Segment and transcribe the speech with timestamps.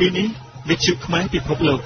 [0.00, 0.28] ទីនេះ
[0.68, 1.80] វិទ្យុខ្មែរពិភពលោក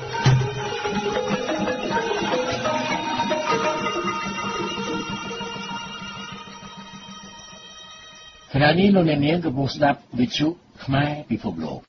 [8.52, 10.48] ខណៈនេះលោកអ្នកនាងកំពុងស្ដាប់វិទ្យុ
[10.84, 11.80] ខ្មែរពិភពលោក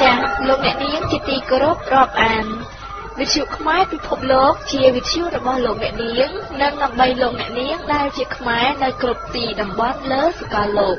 [0.00, 0.16] ចា៎
[0.48, 2.46] លោកអ្នកនាងជាទីគោរពរាប់អាន
[3.20, 10.96] វិទ្យុខ្មែរពិភពលោកជាវិទ្យុរបស់លោកអ្នកនាងនិងដើម្បីលោកអ្នកនាងដែលជាខ្មែរនៅគ្រប់ទីតំបន់លើសកលលោក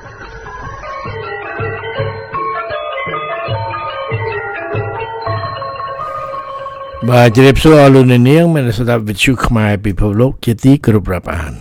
[7.09, 11.53] បាទជម្រាបសួរអស់លោកអ្នកនាងមានស្ដាប់វិទ្យុខ្មែរពិភពលោកជាទីគោរពរាប់អាន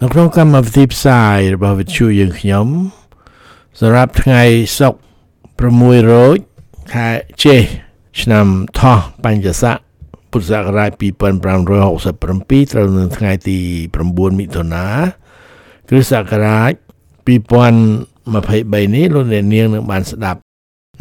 [0.00, 2.66] នៅក្នុងកម្មវិធីផ្សាយរបស់វិទ្យុយើងខ្ញុំ
[3.80, 4.42] សម្រាប់ថ្ងៃ
[4.78, 6.38] សុក្រ6រោច
[6.92, 7.08] ខែ
[7.44, 7.58] ចេ
[8.20, 8.46] ឆ្នាំ
[8.78, 9.76] ថោះបញ្ញស័ក
[10.30, 13.58] ពុទ្ធសករាជ2567ត្រូវនៅថ្ងៃទី
[13.98, 14.86] 9មិថុនា
[15.88, 16.72] គ្រិស្តសករាជ
[17.26, 20.40] 2023នេះលោកអ្នកនាងនឹងបានស្ដាប់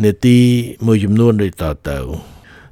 [0.03, 0.39] នេតិ
[0.85, 1.97] មួយចំនួនដូចតទៅ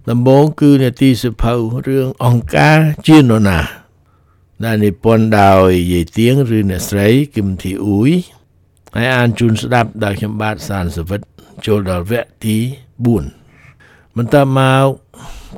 [0.10, 1.54] ដំបូងគឺនេតិសិភៅ
[1.88, 3.60] រឿងអង្គការជានរណា
[4.64, 8.12] ដែលនិពន្ធដោយយាយទៀងឬអ្នកស្រីគឹមធីអ៊ូយ
[8.96, 11.22] ហើយអានជូនស្ដាប់ដោយខ្ញុំបាទសានសវិត
[11.66, 13.37] ចូលដល់វគ្គទី4
[14.18, 14.88] បន្តមក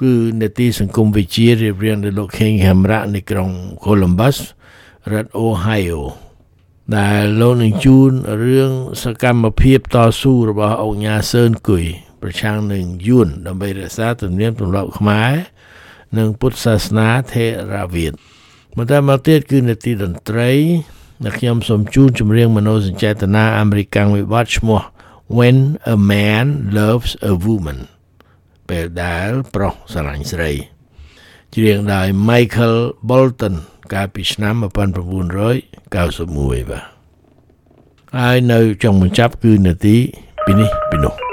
[0.02, 3.50] គឺនេតិសង្គមវិទ្យារៀបរៀងដោយលោកខេងហេមរៈនៃក្រុង
[3.86, 4.38] Columbus
[5.12, 6.00] រដ្ឋ Ohio
[6.98, 8.12] ដែលលោកនឹងជូន
[8.44, 8.72] រឿង
[9.04, 11.86] សកម្មភាពតស៊ូរបស់អង្គការសឿនគុយ
[12.22, 15.32] ប្រឆាំងនឹងយួនដើម្បីរក្សាទំនៀមទម្លាប់ខ្មែរ
[16.18, 18.14] និងពុទ្ធសាសនាថេរវាទ
[18.78, 20.52] បន្តមកទៀតគឺនេតិតន្ត្រី
[21.23, 24.82] ដែលខ្ញុំសូមជូនចម្រៀងមនោសញ្ចេតនាអាមេរិកាំងវិបត្តិឈ្មោះ
[25.38, 25.58] When
[25.94, 26.45] a Man
[26.78, 27.80] Loves a Woman
[28.70, 30.52] ពេលដែលប្រុសស្រឡាញ់ស្រី
[31.56, 32.76] ច្រៀងដោយ Michael
[33.10, 33.56] Bolton
[33.94, 36.86] កាលពីឆ្នាំ1991បាទ
[38.18, 39.98] ហើយនៅចុងបញ្ចប់គឺនាទី
[40.46, 41.29] ពីនេះពីនោះ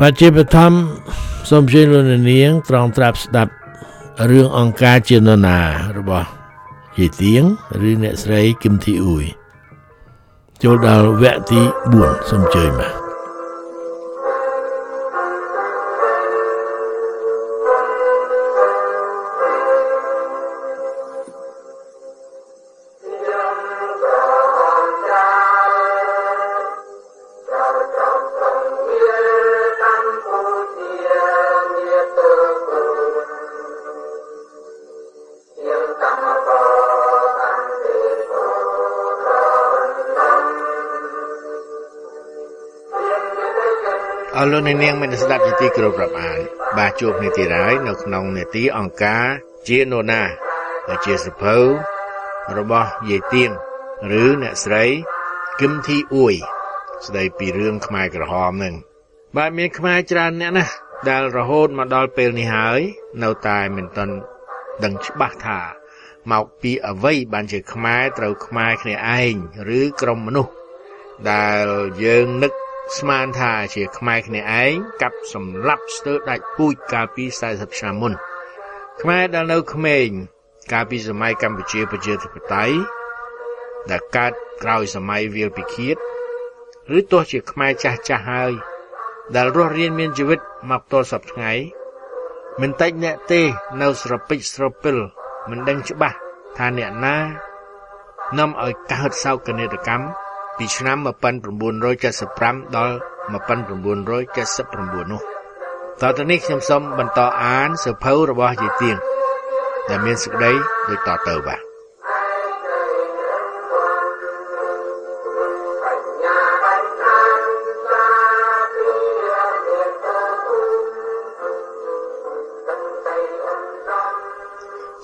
[0.00, 0.72] បាទជាបឋម
[1.50, 3.52] សូមជឿលោកនាងត្រង់ត្រាប់ស្ដាប់
[4.30, 5.58] រឿងអង្គការជានរណា
[5.98, 6.28] របស់
[6.98, 7.42] យាយទៀង
[7.88, 9.24] ឬអ្នកស្រីគឹមធីអ៊ូយ
[10.62, 11.60] ចូលដល់វគ្គទី
[11.94, 13.03] 4សូមជើញបាទ
[44.64, 46.40] អស់លោកអ្នកនាងមានស្ដាប់ជាទីគោរពរាប់អាន
[46.78, 49.26] បាទជួបគ្នាទៀតហើយនៅក្នុងនេតិអង្គការ
[49.68, 50.22] ជានោណា
[50.88, 51.56] ដែលជាសភៅ
[52.58, 53.50] របស់យាយទៀង
[54.22, 54.84] ឬអ្នកស្រី
[55.60, 56.34] គឹមធីអ៊ួយ
[57.06, 58.74] ស្ដីពីរឿងខ្មែរក្រហមនឹង
[59.36, 60.72] បាទមានខ្មែរច្រើនអ្នកណាស់
[61.08, 62.80] ដែលរហូតមកដល់ពេលនេះហើយ
[63.22, 64.14] នៅតែមិនទាន់
[64.84, 65.60] ដឹងច្បាស់ថា
[66.32, 69.34] មកពីអ្វីបានជាខ្មែរត្រូវខ្មែរគ្នាឯង
[69.78, 70.52] ឬក្រុមមនុស្ស
[71.30, 71.66] ដែល
[72.04, 72.52] យើងនឹក
[72.98, 74.72] ស្មានថាជាខ្មែរគ្នាឯង
[75.02, 78.12] កាប់សម្លាប់ស្ទើរដាច់ពូជកាលពី40ឆ្នាំមុន
[79.00, 80.08] ខ្មែរដែលនៅក្មេង
[80.72, 82.76] កាលពីសម័យកម្ពុជាប្រជាធិបតេយ្យ
[83.90, 85.96] ដែលកើតក្រោយសម័យវាលពិឃាត
[86.96, 88.52] ឬទោះជាខ្មែរចាស់ចាស់ហើយ
[89.34, 90.40] ដែលរស់រៀនមានជីវិត
[90.70, 91.52] មកទល់សប្តាហ៍ថ្ងៃ
[92.60, 93.40] មិនតិចអ្នកទេ
[93.80, 94.96] នៅស្រពេចស្រពិល
[95.50, 96.16] មិនដឹងច្បាស់
[96.56, 97.16] ថាអ្នកណា
[98.38, 100.23] នាំឲ្យកើតសោកនាដកម្ម
[100.58, 100.98] ពីឆ្នាំ
[101.62, 102.94] 1975ដល់
[103.34, 105.20] 1979នោះ
[106.00, 108.96] តទៅនេះខ្ញុំសូមបន្តអានសភៅរបស់យាយទៀង
[109.88, 110.52] ដែលមានសេចក្តី
[110.88, 111.60] ដូចតទៅបាទ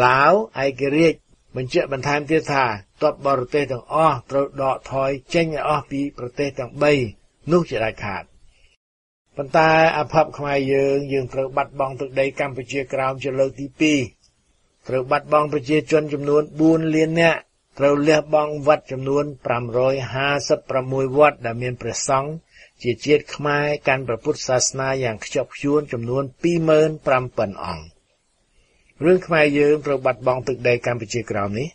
[0.05, 0.33] ឡាវ
[0.63, 1.17] ឯករាជ្យ
[1.55, 2.65] បញ្ជាក់បន្ថែមទៀតថា
[3.01, 6.71] ទ័ពបរទេសទាំងអស់ត្រូវដកថយចេញឲ្យអស់ពីប្រទេសទាំង
[7.11, 8.23] 3នោះជាដាច់ខាត
[9.35, 13.95] ប៉ុន្តែអភ័ព្វខ្មែរយើងយើងត្រូវបាត់បង់ទឹកដីកម្ពុជាក្រោមជាលើកទី
[14.37, 17.39] 2ត្រូវបាត់បង់ប្រជាជនចំនួន4លាននាក់
[17.79, 19.25] ត្រូវលះបង់វត្តចំនួន
[20.39, 22.31] 556វត្តដែលមានព្រះសង្ឃ
[22.83, 27.85] ជាជាតិខ្មែរកាន់ព្រះពុទ្ធសាសនាយ៉ាងខ្ជាប់ខ្ជួនចំនួន25000អង្គ
[29.05, 31.67] រឿងខ្មែរយើងត្រូវបាត់បង់ទឹកដីកម្ពុជាក្រោមនេះ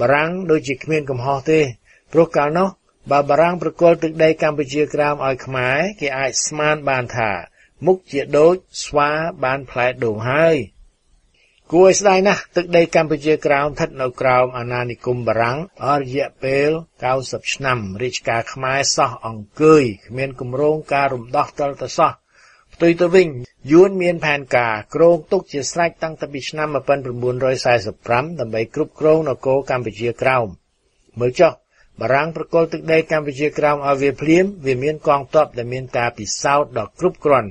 [0.00, 1.60] បារាំងដូចជាគ្មានកំហុសទេ
[2.12, 2.68] ព្រោះកាលនោះ
[3.10, 7.30] បើបារាំងប្រគល់ទឹកដីកម្ពុជាក្រោមឲ្យខ្មែរគេអាចស្មានបានថា
[7.86, 8.54] មុខជាដូច
[8.84, 9.10] ស្វា
[9.44, 10.56] បានផ្លែដូងហើយ
[11.72, 16.70] គួរឲ្យស្ដាយណាស់ទឹកដីកម្ពុជាក្រោមស្ថិតនៅក្រោមអាណានិគមបារាំងអស់រយៈពេល
[17.12, 22.12] 90ឆ្នាំរាជការខ្មែរសោះអង្គើយគ្មានគម្រោងការរំដោះទិលទៅសោះ
[22.80, 23.28] ផ្ទុយទៅវិញ
[23.72, 30.46] យួនមានផែនការគ្រោងទុកជាស្រេចតាំងពីឆ្នាំ1945ដើម្បីគ្រប់គ្រងនគរកម្ពុជាក្រោម
[31.18, 31.52] មើលចុះ
[32.00, 37.50] បារាំងប្រគល់ទឹកដីកម្ពុជាក្រោមឲ្យវាភ្លាមវាមានកងទ័ពដែលមានការពិសោធន៍ដ៏គ្រប់គ្រាន់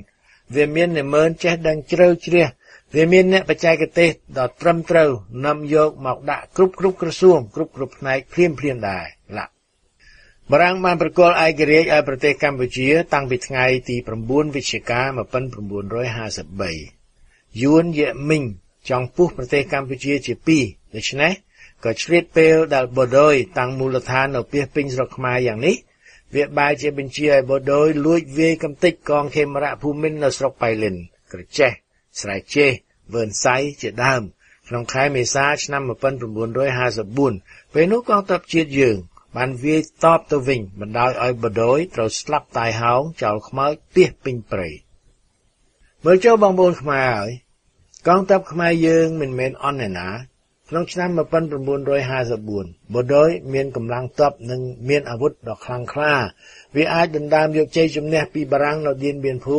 [0.54, 2.46] វាមាននិមឺនចេះដឹងជ្រៅជ្រះ
[2.94, 5.10] វាមានអ្នកបច្ចេកទេសដ៏ត្រឹមត្រូវ
[5.46, 9.06] នាំយកមកដាក់គ្រប់គ្រប់ក្រសួងគ្រប់គ្រប់ផ្នែកភ្លាមភ្លាមដែរ
[9.38, 9.57] ឡា
[10.52, 13.96] បារាំងបានប្រគល់ឯករាជ្យឲ្យប្រទេសកម្ពុជា តាំងពីថ្ងៃទី
[14.26, 18.42] 9វិច្ឆិកា1953យួនយេមីង
[18.88, 20.64] ចង់ពុះប្រទេសកម្ពុជាជាពីរ
[20.94, 21.32] ដូច្នេះ
[21.84, 25.76] ក៏ឆ្លៀតពេលដែលបូដយតាំងមូលដ្ឋាននៅពីពេញស្រុកខ្មែរយ៉ាងនេះ
[26.34, 30.94] វាបែរជាបញ្ជាឲ្យបូដយលួចវាយកំទេចកងខេមរៈភូមិន្ទនៅស្រុកបៃលិន
[31.32, 31.70] ក្រចេះ
[32.20, 32.70] ស្រែចេះ
[33.14, 34.22] វើនសៃជាដើម
[34.68, 38.98] ក្នុងខែមេសាឆ្នាំ1954ពេលនោះកងទ័ពជាតិយើង
[39.36, 44.68] បានវាយតបទៅវិញបណ្ដោយឲ្យបដ ாய் ត្រូវស្លាប់តៃហោងចោលខ្មោចពីសពេញព្រៃ
[46.04, 47.30] មើលចូលបងប្អូនខ្មែរហើយ
[48.06, 50.08] កងទ័ពខ្មែរយើងមិនមែនអន់ឯណា
[50.68, 56.14] ក្នុងឆ្នាំ1954បដ ாய் មានកម្លាំងទ័ពនិងមានអាវុធដ៏ខ្លាំងក្លា
[56.76, 59.58] វាអាចដណ្ដើមយកជ័យជំនះពីបារាំងនៅឌៀនបៀនភូ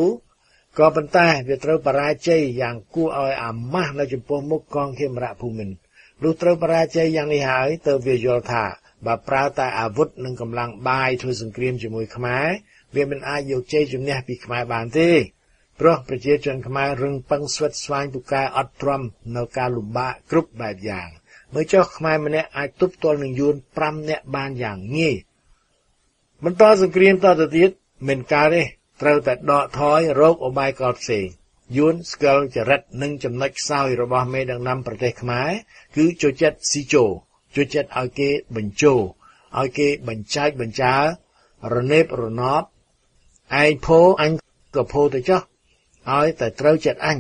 [0.78, 5.76] ក៏ប៉ុន្តែវាត្រូវបរាជ័យយ៉ាងគួរឲ្យអាម៉ាស់នៅចំពោះមុខកងខេមរៈភូមិន្ទ
[6.24, 8.64] លុះត្រូវបរាជ័យយ៉ាងនេះហើយទើបវាយល់ថា
[9.06, 12.48] បើប្រើតែអាវុធនិងកម្លាំងបាយធ្វើសង្គ្រាមជាមួយខ្មែរ
[12.96, 15.10] វាមិនអាចយកជ័យជំនះពីខ្មែរបានទេ
[15.80, 19.02] ព្រោះប្រជាជនខ្មែររឹងប៉ឹងស្វិតស្វាញពូកែអត់ទ្រាំ
[19.36, 21.10] នៅការលំបាកគ្រប់បែបយ៉ាង
[21.54, 25.16] មើលចុះខ្មែរម្នាក់អាចទប់ទល់នឹងយួន5នាក់បានយ៉ាងងាយ
[26.44, 27.70] បន្តសង្គ្រាមតទៅទៀត
[28.08, 28.64] មិនកើតទេ
[29.02, 31.26] ត្រូវតែដកថយរោគអបាយកលផ្សេង
[31.78, 35.50] យួនស្កិលចរិតនិងចំណុចខ្សោយរបស់មេដឹកនាំប្រទេសខ្មែរ
[35.98, 37.06] គឺចូលចិត្តស៊ីជោ
[37.56, 38.94] ជួយចិត្តឲ្យគេបញ្ជោ
[39.60, 40.94] ឲ្យគេបញ្ចែកបញ្ចា
[41.74, 42.64] រនេបរណប
[43.62, 44.32] ឯងពោអញ
[44.76, 45.42] ក៏ពោទៅចុះ
[46.12, 47.18] ឲ្យតែត្រូវចិត្តអញ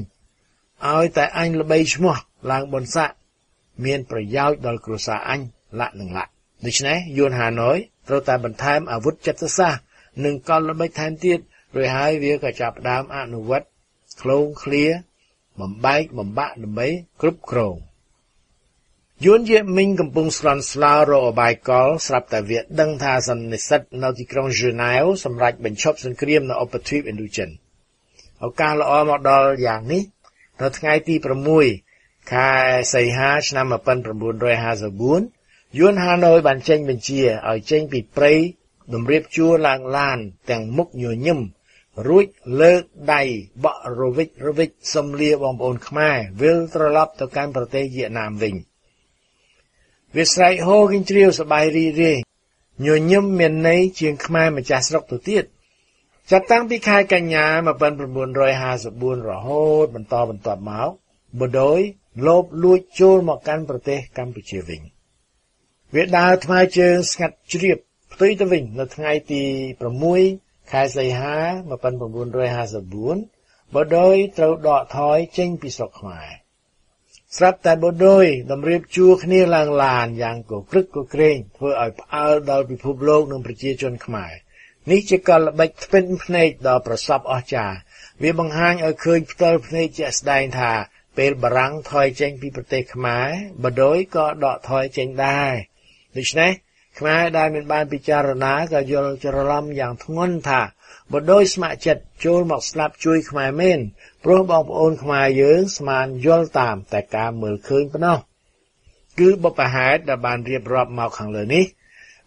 [0.87, 2.15] ឲ្យតែអញល្បីឈ្មោះ
[2.51, 3.09] ឡើងបនស័ក
[3.85, 5.39] មានប្រយោជន៍ដល់គ្រួសារអញ
[5.79, 6.31] លក្ខនឹងលក្ខ
[6.65, 7.77] ដូច្នេះយួនហាណូយ
[8.07, 9.81] ត្រូវតែបន្ថែមអាវុធចិត្តសាស្ត្រ
[10.25, 11.39] និងកលល្បិចថែមទៀត
[11.75, 13.67] រួចហើយវាក៏ចាប់ផ្ដើមអនុវត្ត
[14.21, 14.85] ឃ្លោងឃ្លា
[15.59, 16.87] បំបែកបំបាក់ដើម្បី
[17.21, 17.75] គ្រប់គ្រង
[19.25, 27.49] យួនយេមីងកំពុងស្លន់ស្លោរកអបាយកលស្រាប់តែវាដឹងថាសន្និសិទនៅទីក្រុងហ្សឺណែវសម្រាប់បញ្ឈប់សង្គ្រាមនៅឧបទ្វីបឥណ្ឌូចិន
[28.45, 30.03] ឱកាសល្អមកដល់យ៉ាងនេះ
[30.61, 31.15] នៅថ្ងៃទី
[31.73, 32.49] 6ខែ
[32.93, 33.65] សីហាឆ្នាំ
[34.51, 38.33] 1954យួនហាណូយបានចេញបញ្ជាឲ្យចេញពីព្រៃ
[38.93, 41.39] តម្រៀបជួរឡើងឡានទាំងមុខញញឹម
[42.07, 42.25] រួច
[42.61, 42.81] លើក
[43.13, 43.21] ដៃ
[43.63, 48.55] បក់រវិចរវិចសំលាបងប្អូនខ្មែរវិលត្រឡប់ទៅកាន់ប្រទេសវៀតណាមវិញ
[50.15, 52.17] វាស្រែកហូកញ្ជ្រៀវសបាយរីរាយ
[52.85, 55.43] ញញឹមមានន័យជាងខ្មែរម្ចាស់ស្រុកទៅទៀត
[56.31, 57.45] ចាប់តាំងពីខែកញ្ញា
[58.17, 60.89] 1954រហូតបន្តបន្ទាប់មក
[61.39, 61.79] បដូយ
[62.27, 64.81] លោបលួចចូលមកកាន់ប្រទេសកម្ពុជាវិញ
[65.95, 67.77] វាដើរថ្មើរជើងស្ងាត់ជ្រាប
[68.13, 69.43] ផ្ទុយទៅវិញនៅថ្ងៃទី
[70.07, 71.35] 6ខែសីហា
[72.19, 76.29] 1954បដូយត្រូវដកថយចេញពីស្រុកខ្មែរ
[77.37, 84.31] ស្រាប់តែបុដោយតម្រៀបជួរគ្នាឡើងឡានយ៉ាងកក្រឹកកក្រែងធ្វើឲ្យផ្អើលដល់ពិភពលោកនិងប្រជាជនខ្មែរ
[84.91, 87.77] នេះជាកលល្បិចថ្ពិនភ្នែកដ៏ប្រសពអស្ចារ្យ
[88.23, 90.71] វាបង្ហាញឲ្យឃើញផ្ទាល់ភ្នែកជាក់ស្ដែងថា
[91.17, 93.27] ពេលបារាំងថយចេញពីប្រទេសខ្មែរ
[93.63, 95.51] បដ ாய் ក៏ដកថយចេញដែរ
[96.17, 96.51] ដូច្នេះ
[96.99, 100.61] ខ្មែរដែលមានបានពិចារណាក៏យល់ច្រឡំយ៉ាងធ្ងន់ថា
[101.13, 103.79] បដ ாய் ស្ម័គ្រចិត្តចូលមកស្លាប់ជួយខ្មែរមែន
[104.23, 108.19] ព្រោះបងប្អូនខ្មែរយើងស្មានយល់តាម តែការមើលឃើញប៉ុណ្ណោះ
[109.19, 111.65] គឺបបហេតុដែលបានរៀបរាប់មកខាងលើនេះ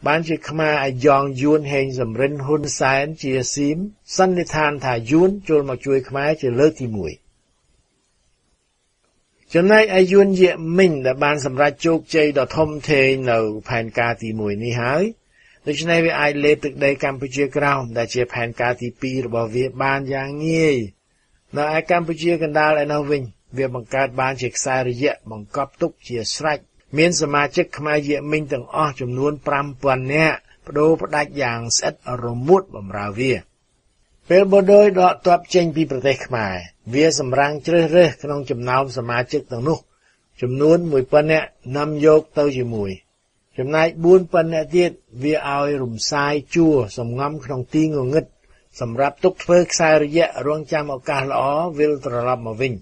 [0.06, 3.78] បានជាខ្មែរអាយ៉ងយួនហេងសំរិនហ៊ុនសែនជាស៊ីម
[4.16, 6.94] សន្និដ្ឋានថាយួនចូលមកជួយខ្មែរជាលើកទី1
[9.54, 15.02] ចំណែកអាយុនយៈមិញដែលបានសម្រេចជោគជ័យដ៏ធំធេងនៅផែនការទី1នេះហើយ
[15.66, 20.76] ដូច្នេះវាអាចលេបទឹកដីកម្ពុជាក្រោមដែលជាផែនការទី2របស់វាបានយ៉ាងងាយ
[21.56, 23.22] នៅឯកម្ពុជាកណ្ដាលឯនោះវិញ
[23.58, 26.58] វាបង្កើតបានជាខ្សែរយៈបង្កប់ទុកជាស្រេច
[26.98, 29.32] មានសមាជិកខ្មែរយៈមិញទាំងអស់ចំនួន
[29.72, 33.32] 5000នាក់បដូរផ្ដាច់យ៉ាងស្អិតរមួតបំរើវា
[34.28, 36.54] ពេលបដូយដកទ័ពចេញពីប្រទេសខ្មែរ
[36.94, 39.78] វាសម្រាំងជ្រើសរើសក្នុងចំណោមសមាជិកទាំងនោះ
[40.42, 42.90] ចំនួន1000នាក់នាំយកទៅជាមួយ
[43.57, 43.89] ចំណែក
[44.23, 44.91] 4000នាក់ទៀត
[45.23, 48.25] វាឲ្យរំសាយជួរសំងំក្នុងទីងងឹត
[48.81, 51.41] សម្រាប់ទុកធ្វើខ្សែរយៈរងចាំឱកាសល្អ
[51.79, 52.73] វិលត្រឡប់មកវិញ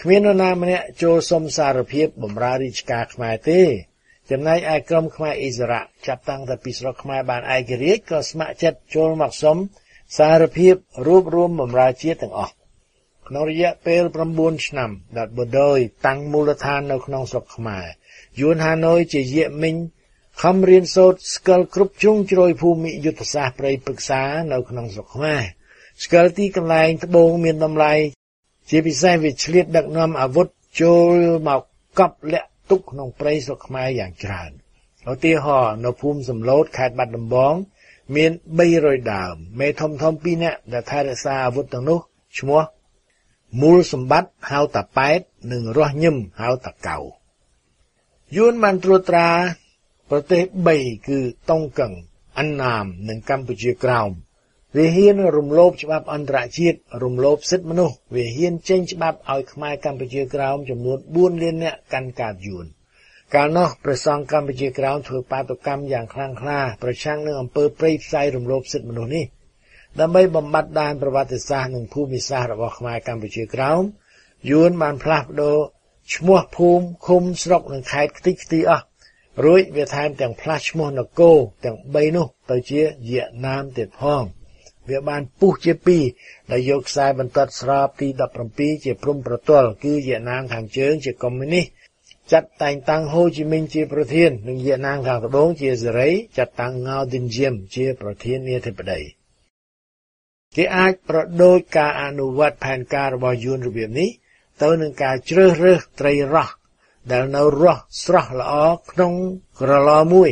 [0.00, 3.60] គ្មាននរណាម្នាក់ចូលសុំសារភាពបម្រើរាជការខ្មែរទេ
[4.30, 9.56] ចំណែកឯក្រុមខ្មែរអ៊ីស្រាអែលចាប់តាំងតែពីស្រុកខ្មែរបានឯករាជ្យក៏ស្ម័គ្រចិត្តចូលមកសុំ
[10.18, 10.74] សារភាព
[11.06, 12.52] រួបរวมបម្រើជាតិទាំងអស់
[13.28, 14.02] ក្នុងរយៈពេល
[14.34, 17.84] 9ឆ្នាំដែលបដ ாய் តាំងមូលដ្ឋាននៅក្នុងស្រុកខ្មែរ
[18.40, 19.74] យួនហាណូយជាយៈមិញ
[20.43, 25.41] ខំរៀនសូត្រស្គាល់គ្រប់ជ្រុងជ្រោយភូមិយុទ្ធសាស្ត្រប្រៃព្រឹក្សានៅក្នុងស្រុកខ្មែរ
[26.03, 27.93] ស្គាល់ទីកន្លែងត្បូងមានតម្លៃ
[28.69, 30.47] ជាពិសេសវាឆ្លៀតដឹកនាំអាវុធ
[30.81, 31.15] ចូល
[31.47, 31.61] មក
[31.99, 34.51] កប់លាក់ទុកក្នុងព្រៃស្រុកខ្មែរយ៉ាងច្រើន
[35.11, 37.53] ឧទាហរណ៍នៅភូមិសំឡូតខេត្តបាត់ដំបង
[38.15, 38.31] មាន
[38.71, 41.99] 300ដើមមេធំធំ2នាក់ដែលថែរក្សាអាវុធទាំងនោះ
[42.37, 42.61] ឈ្មោះ
[43.61, 45.19] មូលសម្បត្តិហៅតាប៉ែត
[45.51, 46.97] និងរស់ញឹមហៅតាកៅ
[48.35, 49.29] យួនបានត្រួតត្រា
[50.09, 50.43] ប្រទេស
[50.75, 51.93] 3គឺតុងកឹង
[52.39, 54.11] អណ្ណាមនិងកម្ពុជាក្រោម
[54.75, 62.65] វាហ៊ានរំលោភច្បាប់អន្តរជាតិរំលោភសិទ្ធិមនុស្សវាហ៊ានចេញច្បាប់ឲ្យខ្មែរកម្ពុជាក្រោមចំនួន4លាននាក់កាន់កាប់យួន
[63.35, 69.25] កាលនោះព្រះសង្ឃកម្ពុជាក្រោមធ្វើបាតុកម្មយ៉ាងខ្លាំងក្លាប្រឆាំងនឹងអំពើព្រៃផ្សៃរំលោភសិទ្ធិមនុស្សនេះ
[69.99, 73.81] ដើម្បីបំបត្តិដានប្រវត្តិសាស្ត្រនិងភូមិសាស្ត្ររបស់ខ្មែរកម្ពុជាក្រោម
[74.51, 75.57] យួនបានផ្លាស់ប្ដូរ
[76.15, 78.85] ឈ្មោះភូមិឃុំស្រុកនិងខេត្តខ្ទេចខ្ទីអស់
[79.45, 84.23] រួចវាថែមទាំងផ្លាស់ឈ្មោះនគរទាំង3នោះទៅជាវៀតណាមទៀតផង
[84.89, 85.73] វាបានពុះជា
[86.11, 88.07] 2ដែលយកខ្សែបន្ទាត់ស្របទី
[88.47, 91.65] 17ជាព្រំប្រទល់គឺវៀតណាមខាងជើងជាកុម្មុយនីស
[92.31, 99.01] ចាត់តែងតាំងហូជីមិញជាប្រធាននិងវៀតណាមខាងត្បូងជាសេរីចាត់តាំងង៉ៅឌិនជៀមជាប្រធានាធិបតី
[100.55, 104.09] គេអាចប្រដូចការអនុវត្តផែនការរបស់យួនរបៀបនេះ
[104.63, 106.53] ទៅនឹងការជ្រើសរើសត្រីរ៉ស់
[107.11, 108.53] ដែលនៅរស់ស្រស់ល្អ
[108.91, 109.13] ក្នុង
[109.59, 110.31] ក្រឡមួយ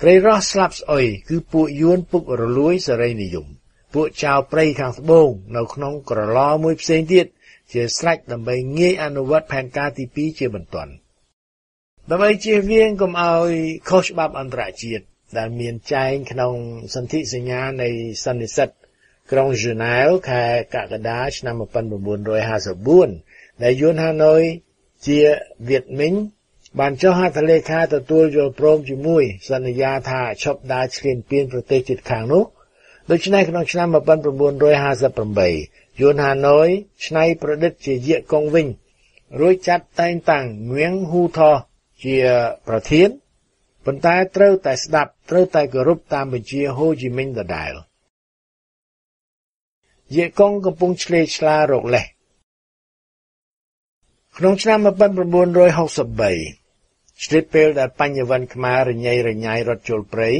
[0.00, 3.46] ត្រីរស់ស្លាប់ស្អុយគឺពួកយួនពុករលួយសេរីនិយម
[3.94, 7.26] ពួកចៅព្រៃខាងត្បូងនៅក្នុងក្រឡមួយផ្សេងទៀត
[7.72, 10.92] ជាស្រេចដើម្បីងាយអនុវត្តផែនការទី2ជាបន្ទាន់
[12.10, 13.50] ដើម្បីជៀសវាងកុំឲ្យ
[13.88, 15.04] ខុសច្បាប់អន្តរជាតិ
[15.38, 16.54] ដែលមានចែងក្នុង
[16.94, 17.88] សន្ធិសញ្ញានៃ
[18.24, 18.68] សន្និសិទ
[19.30, 20.42] ក្រុងហ្សឺណែវខែ
[20.74, 24.42] កក្កដាឆ្នាំ1954ដែលយួនហាណូយ
[25.06, 25.18] ជា
[25.68, 26.14] វៀតមិញ
[26.78, 32.44] បានចុះហត្ថលេខាទទួលយល់ព្រមជាមួយសន្យាថាឈប់ដើរឈ្លានពានប្រទេសជិតខាងនោះ
[33.10, 33.88] ដូច្នេះក្នុងឆ្នាំ
[34.74, 36.68] 1958យួនហាណូយ
[37.06, 38.66] ឆ្នៃប្រឌិតជាយៈកងវិញ
[39.40, 41.52] រួចចាត់តែងតាំងងៀងហ៊ូថោ
[42.04, 42.16] ជា
[42.68, 43.08] ប្រធាន
[43.84, 47.72] ប៉ុន្តែត្រូវតែស្ដាប់ត្រូវតែគោរពតាមបញ្ជាហូជីមិញដដែល
[50.16, 52.06] យៈកងកំពុងឆ្លេឆ្លារកលេស
[54.38, 60.30] ក្នុងឆ្នាំ1963ឆ្លៀតពេលដែលបញ្ញវន្តខ្មែររញ៉ៃរញ៉ៃរត់ចូលព្រៃ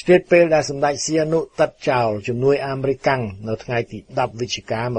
[0.00, 4.94] ឆ្លៀតពេលដែលសម្ដេចសៀនុតាត់ចោលជំនួយអាមេរិកាំងនៅថ្ងៃទី10វិច្ឆិកា1963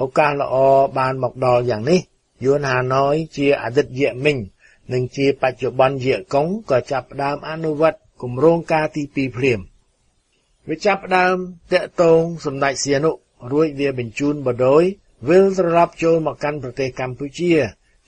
[0.00, 0.54] ឱកាសល្អ
[0.98, 2.00] បានមកដល់យ៉ាងនេះ
[2.44, 4.36] យួនហាណូយជាអតីតយៈមិញ
[4.92, 9.60] និងជាបច្ចុប្បន្នយៈកុងក៏ចាប់ផ្ដើមអនុវត្តគម្រោងការទី2ភ្លាម
[10.68, 11.36] វាចាប់ផ្ដើម
[11.72, 13.10] តាក់ទងសម្ដេចសៀនុ
[13.52, 14.84] រួចវាបញ្ជូនបដ ாய்
[15.28, 17.52] វិលត្រឡប់ចូលមកកាន់ប្រទេសកម្ពុជា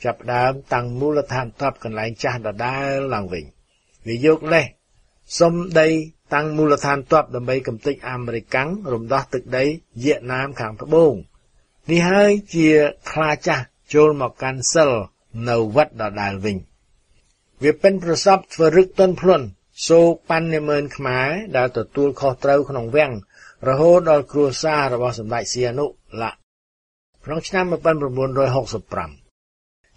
[0.05, 3.45] ចាប់ដើមតាំងមូលដ្ឋានទ័ពកន្លែងចាស់ដដាលឡើងវិញ
[4.07, 4.67] វាយកលេស
[5.39, 5.89] សុំដី
[6.35, 9.65] តាំងមូលដ្ឋានទ័ពដើម្បីកំទេចអាមេរិកាំងរំដោះទឹកដី
[10.05, 11.13] វៀតណាមខាងត្បូង
[11.91, 12.69] នេះហើយជា
[13.11, 14.91] ខ្លាចាស់ចូលមកកាន់សិល
[15.49, 16.57] នៅវត្តដដាលវិញ
[17.63, 19.47] វាពិនប្រសពធ្វើរឹកទន់ភ្លន់
[19.89, 23.13] សូប៉ាន់និមឺនខ្មែរដែលទទួលខុសត្រូវក្នុងវាំង
[23.69, 25.87] រហូតដល់គ្រួសាររបស់សម្ដេចសៀនុ
[26.23, 26.39] លាក់
[27.31, 27.73] នុងឆ្នាំ1965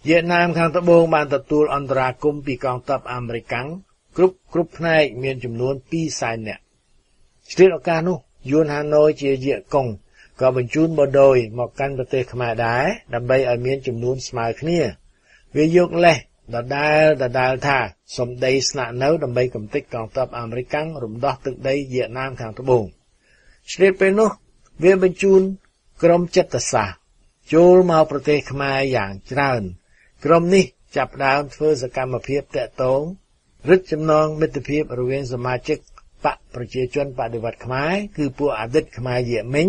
[0.06, 3.54] វៀតណាមខាងត្បូងបានទទួលអន្តរាគមន៍ពីកងទ័ពអាមេរិក
[4.16, 6.62] គ្រប់គ្រប់ផ្នែកមានចំនួន2សែននាក់
[7.52, 8.18] ស្ទើរឱកាសនោះ
[8.50, 9.86] យួនហាណូយជាយាកុង
[10.40, 14.78] ក៏បញ្ជូនបដូយមកកាន់ប្រទេសខ្មែរដែរដើម្បីឲ្យមានចំនួនស្មើគ្នា
[15.56, 16.18] វាយកលេស
[16.54, 17.78] ដដែលដដែលថា
[18.16, 22.84] សំដីស្នាក់នៅដើម្បីកំទេចកងទ័ពអាមេរិករំដោះទឹកដីវៀតណាមខាងត្បូង
[23.72, 24.30] ឆ្លៀតពេលនោះ
[24.82, 25.40] វាបញ្ជូន
[26.02, 26.97] ក្រុមចិត្តសាស្ត្រ
[27.54, 29.62] ចូលមកប្រទេសខ្មែរយ៉ាងច្រើន
[30.24, 30.64] ក្រុមនេះ
[30.96, 33.00] ចាប់ផ្ដើមធ្វើសកម្មភាពតាក់ទង
[33.68, 35.78] រឹតចំណងមិត្តភាពរវាងសមាជិក
[36.24, 39.66] បកប្រជាជនបដិវត្តខ្មែរគឺពួកអតីតខ្មែរយេមិញ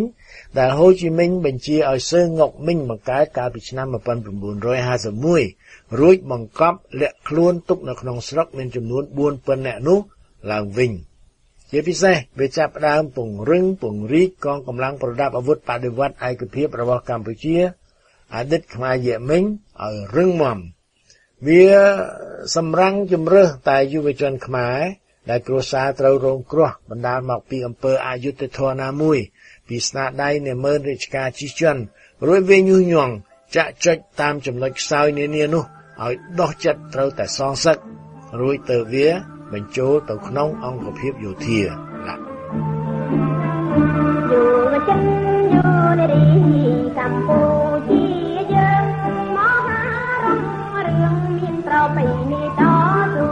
[0.57, 9.03] ដែលហូជីមិញបញ្ជាឲ្យសើងុកមិញបង្កើតកាលពីឆ្នាំ1951រួចបង្កប់លាក់ខ្លួនទុកនៅក្នុងស្រុកមានចំនួន
[9.36, 10.00] 4000នាក់នោះ
[10.51, 10.91] ឡើងវិញ
[11.71, 17.57] ជាពិសេសវាចាប់ផ្ដើមពង្រឹងពង្រីកកងកម្លាំងប្រដាប់អាវុធបដិវត្តឯកភាពរបស់កម្ពុជា
[18.35, 20.57] អតីតខ្មែរយេមិញឲ្យរឹងមាំ
[21.47, 21.65] វា
[22.55, 24.79] សម្រាំងជំរើសតែយុវជនខ្មែរ
[25.29, 29.19] ដែលគ្រួសារត្រូវរងគ្រោះបណ្ដាលមកពីអំពើអយុត្តិធម៌ណាមួយ
[29.67, 31.81] ពីស្នាដៃនៃមើលរាជការជិះជាន់
[32.27, 33.13] រួចវាញុះញង់
[33.55, 35.63] ចាក់ចុចតាមចំណុចខ្សោយនានានោះ
[36.03, 37.77] ឲ្យដោះចិត្តត្រូវតែសងសឹក
[38.41, 39.09] រួចទៅវា
[39.53, 41.62] បញ្ចូលទៅក្នុងអង្គភាពយោធា
[42.08, 42.15] ណា
[44.32, 45.01] យុវជន
[45.53, 45.63] យុ
[46.00, 46.25] នារី
[46.98, 47.41] កម្ពុ
[47.89, 48.03] ជា
[48.53, 48.86] យើង
[49.36, 49.84] មហា
[50.24, 50.39] រង
[50.86, 52.62] រឿងមានប្រពៃណីត
[53.15, 53.27] ស៊ូ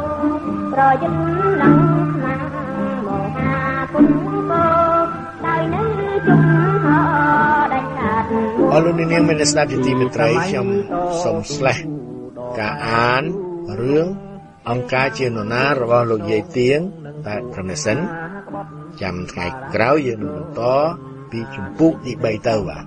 [0.74, 1.20] ប្រយុទ្ធ
[1.62, 1.76] នឹង
[2.14, 2.42] ខ្មាំង
[3.08, 3.58] មហា
[3.94, 4.66] គុណគោ
[5.46, 5.84] ដោយនៅ
[6.28, 6.42] ជុំ
[6.86, 6.88] ហ
[7.74, 8.24] ដាច់ខាត
[8.74, 10.68] អរលោកនាងមានស្ដាប់ជាទីមេត្រីខ្ញុំ
[11.24, 11.78] សូមស្លេះ
[12.60, 13.24] ការអាន
[13.82, 14.08] រឿង
[14.70, 16.80] អង្គការជានរណារបស់លោកយាយទៀង
[17.28, 17.98] តែប្រណិសិន
[19.02, 20.62] ចាំថ្ងៃក្រោយយើងនឹងបន្ត
[21.32, 22.84] ពីជំពូកទី3ទៅបាទ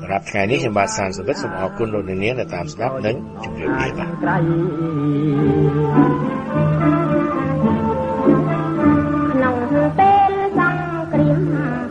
[0.00, 9.56] សម្រាប់ថ្ងៃនេះខ្ញុំបាទសានសុវិតសូមអរគុណលោកនាងដែលតាមស្ដាប់និងជម្រាបលាបាទក្នុង
[9.98, 11.40] ពេលសង្គ្រាម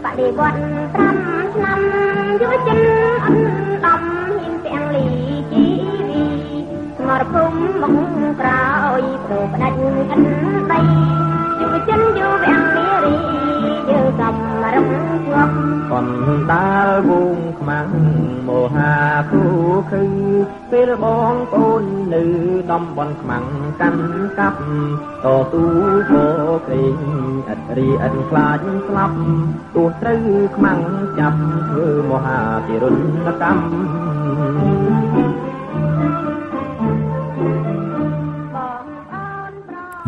[0.03, 0.57] បដិវត្ត
[1.07, 1.79] 5ឆ្នាំ
[2.41, 3.02] យុវជន
[7.33, 9.77] រភូមិមកក្រោយប្រផ្ដាច់
[10.11, 10.23] អិន
[10.71, 10.79] ដី
[11.59, 13.15] យុវជនយុវអនារី
[13.89, 14.35] យើងកំ
[14.75, 14.87] រំ
[15.27, 15.53] ជាប់
[15.91, 16.07] កន
[16.51, 17.89] ដាលវងខ្មាំង
[18.47, 18.93] មហា
[19.31, 19.45] គូ
[19.91, 20.03] គឺ
[20.71, 22.23] ពេលបងប្អូននៅ
[22.71, 23.45] តំបន់ខ្មាំង
[23.81, 24.03] កាន់
[24.39, 24.59] កាប់
[25.23, 26.25] តស៊ូពោ
[26.67, 26.97] ក្រែង
[27.49, 29.17] អត់រីអិនខ្លាចស្លាប់
[29.75, 30.23] ទោះត្រូវ
[30.55, 30.79] ខ្មាំង
[31.19, 32.97] ចាប់ធ្វើមហាទិរុណ
[33.41, 35.42] កម្ម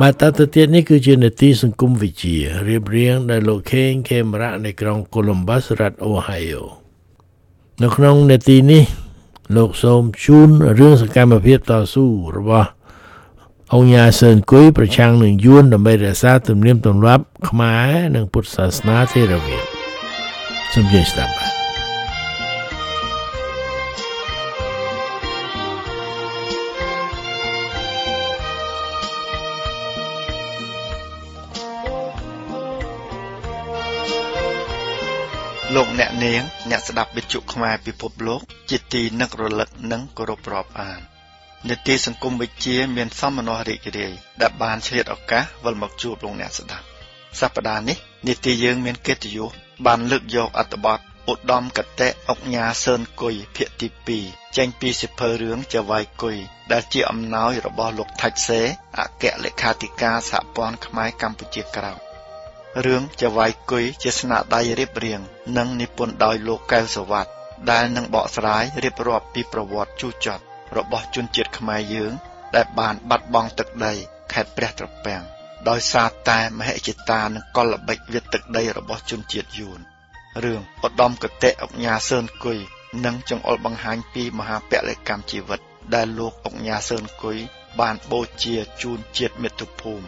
[0.02, 6.62] បាទតទៅទៀតនេះគឺជានេតិសង្គមវិទ្យារៀបរៀងដោយលោកខេងខេមរៈនៃក្រុង Columbus រដ្ឋ Ohio
[7.82, 8.84] នៅក្នុងនេតិនេះ
[9.56, 12.06] លោកសូមជូនរឿងសកម្មភាពតស៊ូ
[12.38, 12.70] របស់
[13.74, 19.58] អង្គញាសឿនគុយប្រឆាំងនឹងយួនដើម្បីរក្សាទំនៀមទម្លាប់ខ្មែរនិងពុទ្ធសាសនាទេរវា
[20.74, 21.45] សូមជឿស្ដាប់
[35.76, 41.00] លោកអ្នកនាងអ្នកស្ដាប់វិទ្យុខ្មែរពិភពលោក ជាទីនឹករលឹកនិងគោរពរាប់អាន
[41.70, 46.86] នេតិសង្គមវិជ្ជាមានសមនស្សរីករាយដែលបានឆ្លៀតឱកាសវិលមកជួបលោកអ្នកស្ដាប់
[47.40, 49.52] សប្តាហ៍នេះនេតិយើងមានកិត្តិយស
[49.86, 51.00] បានលើកយកអត្ថបទ
[51.32, 53.88] ឧត្តមកតេអុកញ៉ាសឿនគុយភាគទី
[54.24, 56.38] 2ចេញពីសិភើរឿងចវាយគុយ
[56.72, 58.62] ដែលជាអំណោយរបស់លោកថាច់សេ
[59.00, 62.00] អគ្គលេខាធិការសហព័ន្ធខ្មែរកម្ពុជាក្រោម
[62.84, 65.22] រឿងចវាយគុយជាស្នាដៃរៀបរៀង
[65.58, 67.32] និងនិពន្ធដោយលោកកែវសវត្ត
[67.72, 70.44] ដែលនឹងបកស្រាយរៀបរាប់ពីប្រវត្តិជូរចត់
[70.78, 72.14] របស់ជនជាតិខ្មែរយើង
[72.56, 73.94] ដែលបានបាត់បង់ទឹកដី
[74.34, 75.24] ខេត្តព្រះត្រពាំង
[75.70, 79.80] ដោយសារតែមហិច្ឆតានិងកលល្បិចវិទឹកដីរបស់ជនជាតិយួន
[80.44, 82.60] រឿងឧត្តមកតេអុកញ៉ាសឿនគុយ
[83.06, 85.60] និងចង្អុលបង្ហាញពីមហាពលិកម្មជីវិត
[85.94, 87.38] ដែលលោកអុកញ៉ាសឿនគុយ
[87.80, 90.06] បានបូជាជូនជាតិមាតុភូមិ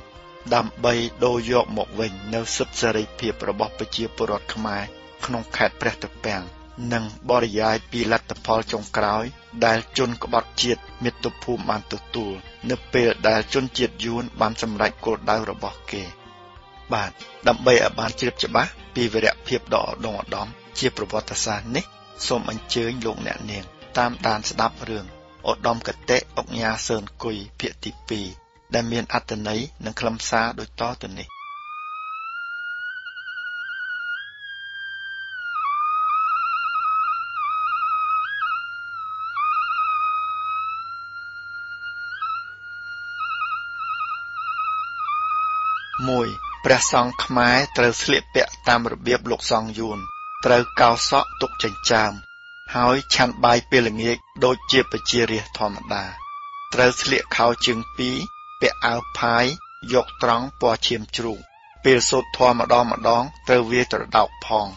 [0.56, 0.94] ដើម្បី
[1.26, 4.84] ដូរយកមកវិញនៅសិទ្ធិសេរីភាពរបស់ប្រជាពលរដ្ឋខ្មែរ
[5.26, 6.44] ក្នុងខេត្តព្រះត្រពាំង
[6.94, 9.24] និងបរិយាយពីលទ្ធផលចុងក្រោយ
[9.66, 12.34] ដែលជនក្បត់ជាតិមាតុភូមិបានទទួល
[12.70, 16.04] នៅពេលដែលជនជាតិយួនបានសម្រេចគោលដៅរបស់គេ
[16.94, 17.12] បាទ
[17.48, 20.48] ដើម្បីឲ្យបានជ្រាបច្បាស់ពីវីរភាពដ៏ឧត្តមឧត្តម
[20.80, 21.86] ជាប្រវត្តិសាស្ត្រនេះ
[22.28, 23.64] សូមអញ្ជើញលោកអ្នកនាង
[23.98, 25.06] តាមដានស្ដាប់រឿង
[25.50, 31.28] ឧត្តមកតេអុកញ៉ាសឿនគុយភាគទី2 ដែលមានអត្ថន័យនិងខ្លឹមសារដូចតទៅនេះ
[46.08, 50.00] 1ព្រះសង្ឃខ្មែរត្រូវស្លៀកពាក់តាមរបៀបលោកសង្ឃយួន
[50.46, 52.14] ត្រូវកោសក់ទុកចិញ្ចើម
[52.76, 56.04] ហើយឆាន់បាយពេលល្ងាចដូចជាប្រជារាស្ត្រធម្មតា
[56.74, 58.18] ត្រូវស្លៀកខោជើងពីរ
[58.62, 59.46] ពាក់អាវផាយ
[59.94, 61.40] យកត្រង់ពណ៌ឈាមជ្រូក
[61.84, 64.68] ពេលសូត្រធម៌ម្ដងម្ដងត្រូវវាត្រដោកផង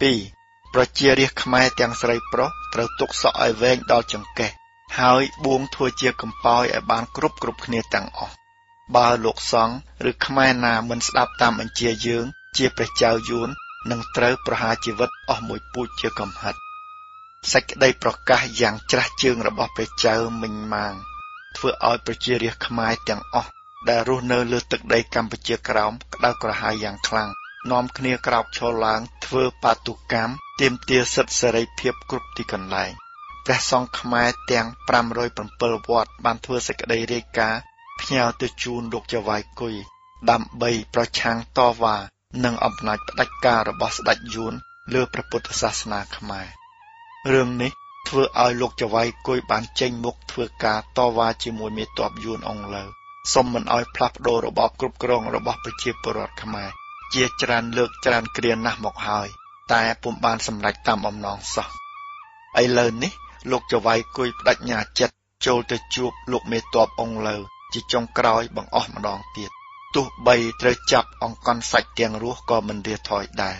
[0.00, 4.50] 2ប្រជារាស្ត្រខ្មែរទាំងស្រីប្រុសត្រូវទុកសក់ឲ្យវែងដល់ចង្កេះ
[4.98, 8.34] ហើយបួងធ្វើជាកំពោយឲ្យបានគ្រប់គ្រប់គ្នាទាំងអស់
[8.94, 9.76] បើលោកសង្ឃ
[10.08, 12.24] ឬខ្មែរណាមិនស្ដាប់តាមបញ្ជាយើង
[12.56, 13.48] ជាព្រះចៅយួន
[13.90, 16.54] នឹងត្រូវប្រហារជីវិតអស់មួយពូជជាកំហិត
[17.52, 20.94] សេចក្តីប្រកាសយ៉ាងច្រាស់ជើងរបស់ព្រះចៅមិញម៉ាង
[21.56, 23.50] ធ្វើឲ្យប្រជារាស្ត្រខ្មែរទាំងអស់
[23.88, 27.30] ដែលរស់នៅលើទឹកដីកម្ពុជាក្រោមក្តៅក្រហាយយ៉ាងខ្លាំង
[27.70, 32.92] នាំគ្នាក្រោកឈរឡើងធ្វើបាតុកម្មទាមទារសិទ្ធិសេរីភាពគ្រប់ទីកន្លែង
[33.46, 34.66] ព្រះសង្ឃខ្មែរទាំង
[35.18, 37.60] 507វត្តបានធ្វើសេចក្តីរាយការណ៍
[38.00, 39.74] ផ្ញើទៅជូនលោកចៅវាយគុយ
[40.30, 41.96] ដើម្បីប្រឆាំងតវ៉ា
[42.44, 44.54] នឹងអំណាចផ្ដាច់ការរបស់ស្ដេចយួន
[44.94, 46.46] លើព្រះពុទ្ធសាសនាខ្មែរ
[47.32, 47.72] រឿងនេះ
[48.08, 52.88] ធ្វើឲ្យលោកចៅវាយគុយបានចេញមុខធ្វើការតវ៉ាជាមួយមេតបយួនអង់គ្លេស
[53.34, 56.70] សុំមិនឲ្យផ្លាស់ប្ដូររបបគ្រប់គ្រងរបស់ប្រជាពលរដ្ឋខ្មែរ
[57.14, 59.28] ជាច្រើនលើកច្រើនគ្រាណាស់មកហើយ
[59.72, 61.68] តែពុំបានសម្រេចតាមអំណងសោះ
[62.62, 63.12] ឥឡូវនេះ
[63.50, 65.14] លោកចៅវាយគុយបដិញ្ញាចិត្ត
[65.46, 67.40] ចូលទៅជួបលោកមេតបអង់គ្លេស
[67.72, 69.50] ជាចុងក្រោយបង្អស់ម្ដងទៀត
[69.94, 73.58] ទោះបីត្រូវចាប់អង្កន់សាច់ទាំងរស់ក៏មិនរាថយដែរ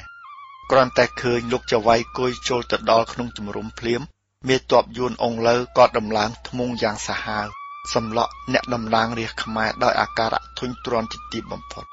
[0.71, 4.03] គ្រាន់តែឃើញលោកចៅវាយគុយចូលទៅដល់ក្នុងជំរំភ្លាម
[4.49, 7.47] មេតបយួនអង្លើក៏ដំឡើងធ្មងយ៉ាងសាហាវ
[7.95, 11.85] សម្លក់អ្នកតំណាងរាជខ្មែរដោយអាការៈធុញទ្រាន់ជាទីបំផុត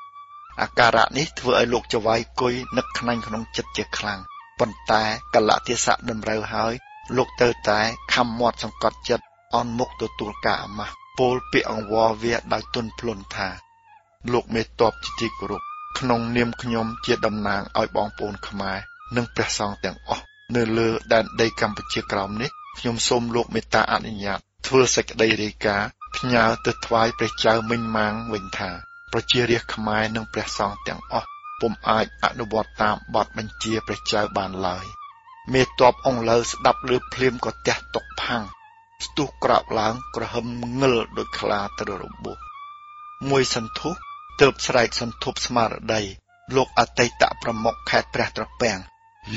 [0.62, 4.20] អាការៈនេះធ្វើឲ្យលោកចៅវាយគុយនឹកខ្នាញ់ក្នុងចិត្តជាខ្លាំង
[4.60, 5.04] ប៉ុន្តែ
[5.36, 6.74] កលៈទេសៈតម្រូវហើយ
[7.18, 7.80] លោកទៅតែ
[8.14, 13.48] ខំមាត់សង្កត់ចិត្តអន់មុខទទួលការអាម៉ាស់ពោលពាក្យអង្វរវាដោយទុនភ្លន់ថា
[14.32, 15.62] លោកមេតបជាទីគោរព
[16.00, 18.78] ក្នុងនាមខ្ញុំជាតំណាងឲ្យបងប្អូនខ្មែរ
[19.16, 20.24] និងព្រះសង្ឃទាំងអស់
[20.56, 28.70] នៅលើដែនដីកម្ពុជាក្រោមនេះខ្ញុំសូមលោកមេត្តាអនុញ្ញាតធ្វើសេចក្តីរាយការណ៍ផ្ញើទៅថ្វាយព្រះចៅមិញម៉ាងវិញថា
[29.14, 31.30] ប្រជារាស្ត្រខ្មែរនិងព្រះសង្ឃទាំងអស់
[31.62, 34.86] ពុំអាចអនុវត្តតាមបទបញ្ជាព្រះចៅបានឡើយ
[35.54, 38.44] មេតបអង្លើស្ដាប់លឺភ្លាមក៏ទះតុកផាំង
[39.06, 40.46] ស្ទុះក្រោកឡើងក្រហម
[40.80, 42.38] ងឹលដូចខ្លាទៅរបួស
[43.30, 43.94] មួយសន្ធុះ
[44.42, 46.02] ទើបស្រែកសន្ធប់ស្មារតី
[46.56, 48.80] លោកអតីតប្រមុខខេត្តព្រះត្រពាំង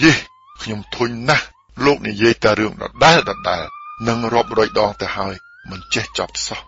[0.02, 0.14] យេ
[0.62, 1.46] ខ្ញុំធុញណាស់
[1.84, 3.64] លោកនិយាយតែរឿងដដែលដដែល
[4.08, 5.34] នឹងរាប់រយដងទៅហើយ
[5.70, 6.60] មិនចេះចប់សោះ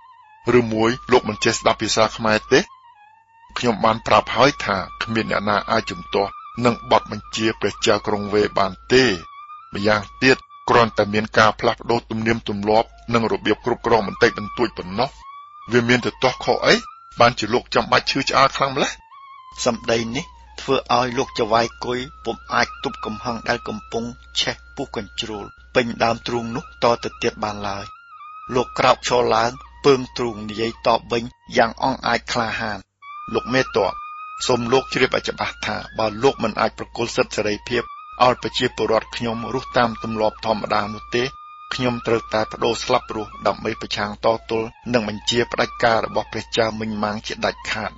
[0.58, 2.60] ឬមួយលោកមិនចេះស្ដាប់ភាសាខ្មែរទេ
[3.58, 6.30] ខ្ញុំបានប្រាប់ហើយថាគ្មានអ្នកណាអាចជំទាស់
[6.64, 9.04] នឹងបទបញ្ជាព្រះចៅក្រុងវេបានទេ
[9.74, 10.36] ម្យ៉ាងទៀត
[10.68, 15.10] គ្រាន់តែមានការផ្លាស់ប្ដូរទំនៀមទម្លាប់និងរបៀបគ្រប់គ្រងបន្តិចបន្តួចប៉ុណ្ណោះ
[15.72, 16.74] វាមានទៅទាស់ខុសអី
[17.20, 18.92] បានជាលោកចាំបាច់ឈឺឆ្អាលខ្លាំងម្ល៉េះ
[19.64, 20.24] សម្ដីនេះ
[20.60, 24.04] ធ្វើឲ្យលោកចវាយគុយពុំអាចទប់កំហឹងដែលកំពុង
[24.40, 25.44] ឆេះពុះកញ្ជ្រោល
[25.74, 27.84] ពេញដើមទ្រូងនោះតទៅទៀតបានឡើយ
[28.54, 29.50] លោកក្រោកឈរឡើង
[29.84, 31.24] ពើងទ្រូងនិយាយតបវិញ
[31.56, 32.78] យ៉ាងអង់អាចក្លាហាន
[33.34, 33.92] លោកមេតប
[34.46, 37.82] សូមលោកជ្រាបឲ្យច្បាស់ថាបើលោកមិនអាចប្រគល់សិទ្ធិសេរីភាព
[38.24, 41.24] ឲ្យប្រជាពលរដ្ឋខ្ញុំរស់តាមទម្លាប់ធម្មតានោះទេ
[41.74, 47.92] ខ្ញុំត្រូវតែបដូរស្លាប់រស់ដើម្បីប្រឆាំងតទល់នឹងបញ្ជាផ្ដាច់ការរបស់ព្រះចៅមិញម៉ាងជាដាច់ខាត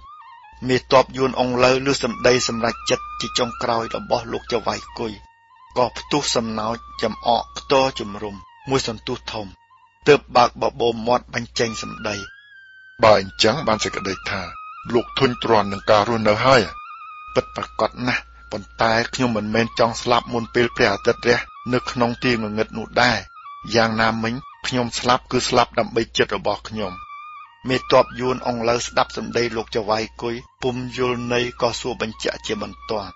[0.68, 5.12] មេតបយួនអង្លើលើសម្ដីសម្រេចចិត្តជាចុងក្រោយរបស់លោកចៅវាយគុយ
[5.76, 8.34] ក៏ផ្ទុះសំណោចចំអកខ្ទរជំរុំ
[8.68, 9.46] មួយសន្ទុះធំ
[10.08, 12.16] ទើបបើកបបោមាត់បញ្ចេញសម្ដី
[13.02, 14.40] បើអញ្ចឹងបានសេចក្តីថា
[14.94, 16.62] លោកធុញទ្រាន់នឹងការរស់នៅហើយ
[17.34, 21.38] ពិតប្រកបណាស់ប៉ុន្តែខ្ញុំមិនមែនចង់ស្លាប់មុនពេលព្រះអាទិត្យរះ
[21.72, 23.18] នៅក្នុងទីងងឹតនោះដែរ
[23.74, 24.34] យ៉ាងណាមិញ
[24.66, 26.92] ខ្ញុំស្លាប់គឺស្លាប់ដើម្បីចិត្តរបស់ខ្ញុំ
[27.68, 33.10] មេតបយួនអង្លើស្ដាប់សម្ដីលោកចវាយគុយពុំយល់ន័យក៏សួរបញ្ជាក់ជាបន្ទាន់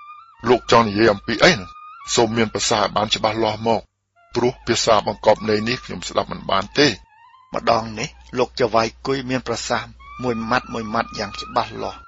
[0.48, 1.68] លោកចង់និយាយអំពីអីនោះ
[2.14, 3.80] សូមមានប្រសាសន៍បានច្បាស់លាស់មក
[4.34, 6.88] ព្រោះភាសាបង្កប់ន័យនេះខ្ញុំស្ដាប់មិនបានទេ
[7.54, 9.90] ម្ដងនេះលោកចវាយគុយមានប្រសាសន៍
[10.22, 12.00] មួយម៉ាត់មួយម៉ាត់យ៉ាងច្បាស់លាស់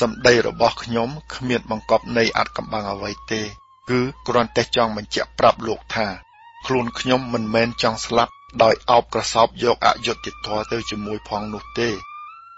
[0.00, 3.42] សម្ដីរបស់ខ្ញុំគ្មានបង្កប់ន័យអត់កំបាំងអ្វីទេ
[3.90, 6.06] គឺគ្រាន់តែចង់បញ្ជាក់ប្រាប់លោកថា
[6.66, 11.88] ខ្លួនខ្ញុំមិនមែនចង់ស្លាប់ ដោយអោបក្រសោបយកអយុត្តិធម៌ទៅជាមួយផងនោះទេ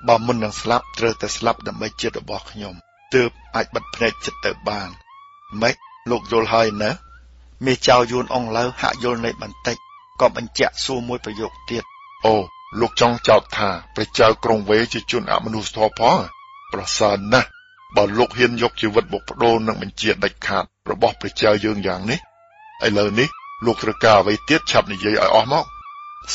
[0.08, 2.74] បើមិននឹងស្លាប់ត្រូវតែស្លាប់ដើម្បីជាតិរបស់ខ្ញុំ
[3.14, 4.88] ទើបអាចបិទភ្នែកចិត្តទៅបាន
[5.62, 5.74] ម៉េច
[6.10, 6.90] លោកយល់ហើយណា
[7.64, 9.76] មេចៅយួនអងឡៅហាក់យល់នៃបន្តិច
[10.20, 11.84] ក៏បញ្ជាក់សួរមួយប្រយោគទៀត
[12.26, 12.34] អូ
[12.80, 16.18] លោកចង់ចោទថាព្រះចៅក្រុងវេជាជនអមនុស្សធម៌ផង
[16.72, 17.48] ប្រសើរណាស់
[17.96, 22.18] បើលោកហ៊ានយកជីវិតបុកបដូរនឹងបញ្ជាដាច់ខាតរបស់ព្រះចៅយើងយ៉ាងនេះ
[22.86, 23.28] ឥឡូវនេះ
[23.64, 25.64] លោកត្រូវការអ្វីទៀតឆាប់និយាយឲ្យអស់មក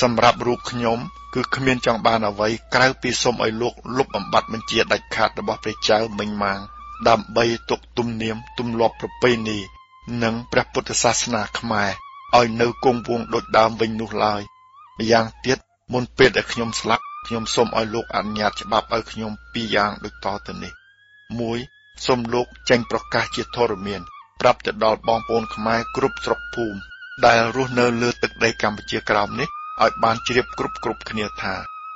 [0.02, 1.00] សម្រាប់រូបខ្ញុំ
[1.34, 6.60] គឺគ្មានចង់បានអ្វីក្រៅពីសូមឲ្យលោកលុបបំបត្តិបញ្ជាដាច់ខាតរបស់ព្រះចៅមិញម៉ាង
[7.08, 9.60] ដើម្បីទុកទំនៀមទម្លាប់ប្រពៃណី
[10.24, 11.90] និងព្រះពុទ្ធសាសនាខ្មែរ
[12.38, 14.42] ឲ្យនៅគង់វង្សដូចដើមវិញនោះឡើយ
[14.98, 15.58] ម្យ៉ាងទៀត
[15.94, 20.74] មុនពេលដែលខ្ញុំស្លាប់ខ្ញុំសូមឲ្យលោកអនុញ្ញាតច្បាប់ឲ្យខ្ញុំពីរយ៉ាងដូចតទៅនេះ
[21.40, 24.02] 1សូមលោកចេញប្រកាសជាធរមាន
[24.42, 26.80] ប្រាប់ទៅដល់បងប្អូនខ្មែរគ្រប់ស្រុកភូមិ
[27.26, 29.50] ដែលរស់នៅលើទឹកដីកម្ពុជាក្រោមនេះ
[29.84, 31.54] ឲ្យបានជ្រាបគ្រប់គ្រប់គ្នាថា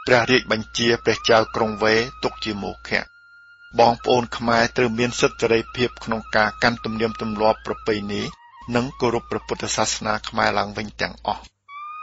[0.07, 1.93] ព្រះរាជបញ្ជាព្រះចៅក្រុងវេ
[2.23, 3.01] ទុកជាមោខៈ
[3.79, 8.21] បងប្អូនខ្មែរត្រូវមានសិទ្ធិសេរីភាពក្នុងការកាន់ទំនៀមទម្លាប់ប្រពៃណី
[8.75, 11.43] និងគោរពព្រះពុទ្ធសាសនាខ្មែរឡើងវិញទាំងអស់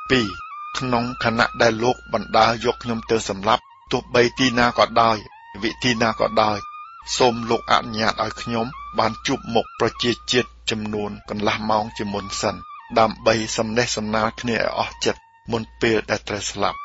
[0.08, 3.62] 2ក្នុងខណៈដែលលោកបណ្ដាយកខ្ញុំទៅសម្លាប់
[3.92, 5.16] ទោះបីទីណាក៏ដោយ
[5.62, 6.58] វិធីណាក៏ដោយ
[7.18, 8.66] សូមលោកអនុញ្ញាតឲ្យខ្ញុំ
[8.98, 12.56] បានជួបមុខប្រជាជាតិចំនួនកន្លះម៉ោងជាមុនសិន
[12.98, 16.78] ដើម្បីសំណេះសំណាលគ្នាឲ្យអស់ចិត្ត មុនពេលដែលត្រូវស្លាប់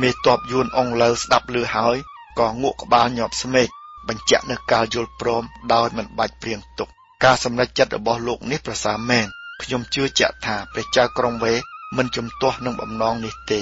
[0.00, 1.96] មេតបយួនអងលើស្ដាប់លឺហើយ
[2.38, 3.68] ក៏ងក់ក្បាលញាប់ស្មេក
[4.08, 6.88] បញ្ជាក់នៅការយល់ព្រមដោយមិនបាច់ព្រៀងទុក
[7.24, 9.26] ការសម្រេចចិត្តរបស់លោកនេះប្រសើរមែន
[9.62, 11.54] ខ្ញុំជឿជាក់ថាព្រះចៅក្រុងវេ
[11.96, 13.60] មិនជំទាស់នឹងបំណងនេះទេ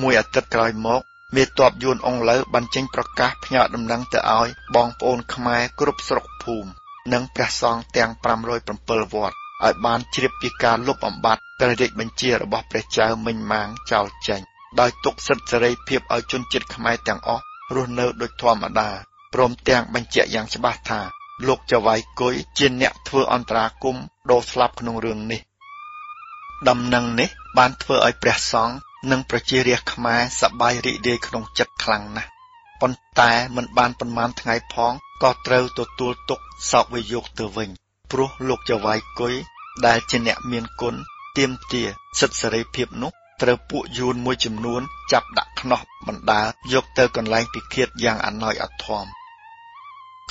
[0.00, 1.00] មួយអាទិត្យក្រោយមក
[1.36, 6.68] មេតបយួនអងលើបានចេញប្រកាសផ្ញើដំណឹងទៅឲ្យបងប្អូនខ្មែរគ្រប់ស្រុកភូមិ
[7.12, 14.40] និងព្រះសង្ឃទាំង507វត្ត ឲ្យបានជ្រាបពីការលុបបំបាត់ព្រះរាជបញ្ជារបស់ព្រះចៅមិញម៉ាងចោលចេញ
[14.80, 17.42] ដោយទុកសិទ្ធិសេរីភាពឲ្យជនជាតិខ្មែរទាំងអស់
[17.74, 18.88] រស់នៅដូចធម្មតា
[19.34, 21.00] ព្រមទាំងបញ្ជាក់យ៉ាងច្បាស់ថា
[21.46, 23.96] លោកចៅវាយគុយជាអ្នកធ្វើអន្តរាគម
[24.30, 25.40] ដូរស្លាប់ក្នុងរឿងនេះ
[26.68, 28.76] ដំណឹងនេះបានធ្វើឲ្យព្រះសង្ឃ
[29.10, 32.28] និងប្រជារាស្ត្រខ្មែរសប្បាយរីករាយក្នុងចិត្តខ្លាំងណាស់
[32.80, 36.40] ប៉ុន្តែមិនបានប៉ុន្មានថ្ងៃផងក៏ត្រូវទទួលទុក
[36.70, 37.70] សោកវិយោគទៅវិញ
[38.10, 39.34] ព្រោះលោកចៅវាយគុយ
[39.86, 40.94] ដែលជាអ្នកមានគុណ
[41.36, 41.82] ទៀមទា
[42.18, 43.12] សិទ្ធិសេរីភាពនោះ
[43.42, 49.06] ត្រូវពួកយួនមួយចំនួនចាប់ដាក់ខ្នោះបណ្ដាយកទៅកន្លែងពិឃាតយ៉ាងអណោចអធម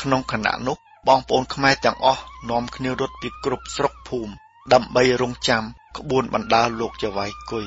[0.01, 4.31] ក្នុងខណៈនោះបងប្អូនខ្មែរទាំងអស់នាំគ្នារត់ពីគ្រប់ស្រុកភូមិ
[4.73, 5.63] ដើម្បីរងចាំ
[5.97, 7.65] ក្បួនបណ្ដាលោកចៅវាយគុយ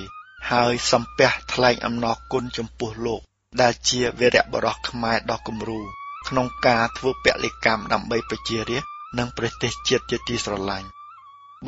[0.51, 3.21] ហើយសំពះថ្លែងអំណរគុណចំពោះលោក
[3.61, 5.81] ដែលជាវីរៈបរោះខ្មែរដ៏គំរូ
[6.29, 10.89] ក្នុងការធ្វើពលកម្មដើម្បីប្រជារាស្ត្រ និងប្រទេសជាតិជាទីស្រឡាញ់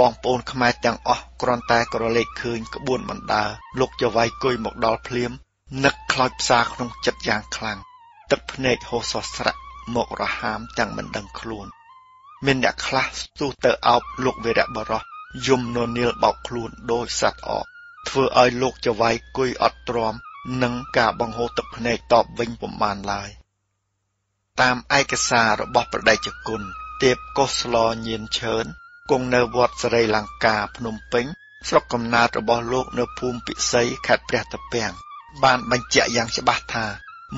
[0.01, 3.45] បងប្អូនខ្មែរទាំងអស់គ្រាន់តែក្រឡេកឃើញក្បួនបណ្ដា
[3.79, 5.33] លោកចៅវាយគុយមកដល់ភ្លាម
[5.85, 7.79] នឹកខ្លោចផ្សាក្នុងចិត្តយ៉ាងខ្លាំង
[8.31, 9.61] ទឹកភ្នែកហូរសស្រាក់
[9.95, 11.67] មករហាមទាំងមិនដឹងខ្លួន
[12.45, 15.03] មានអ្នកខ្លះស្ទុះទៅអោបលោកវីរៈបរោះ
[15.47, 17.67] យំននាលបោកខ្លួនដោយសត្វអក
[18.09, 20.15] ធ្វើឲ្យលោកចវាយគុយអត់ទ្រាំ
[20.63, 23.31] នឹងការបង្ហូរទឹកភ្នែកតបវិញពុំបានឡើយ
[24.61, 26.63] តាមឯកសាររបស់ប្រដេជគុណ
[27.03, 28.65] ទេពកុសលញៀនឈើន
[29.11, 31.27] គង់នៅវត្តសេរីលង្កាភ្នំពេញ
[31.69, 34.93] ស្រុកកំណើតរបស់លោកនៅភូមិពិសីខេត្តព្រះតាពាំង
[35.43, 36.87] បានបញ្ជាក់យ៉ាងច្បាស់ថា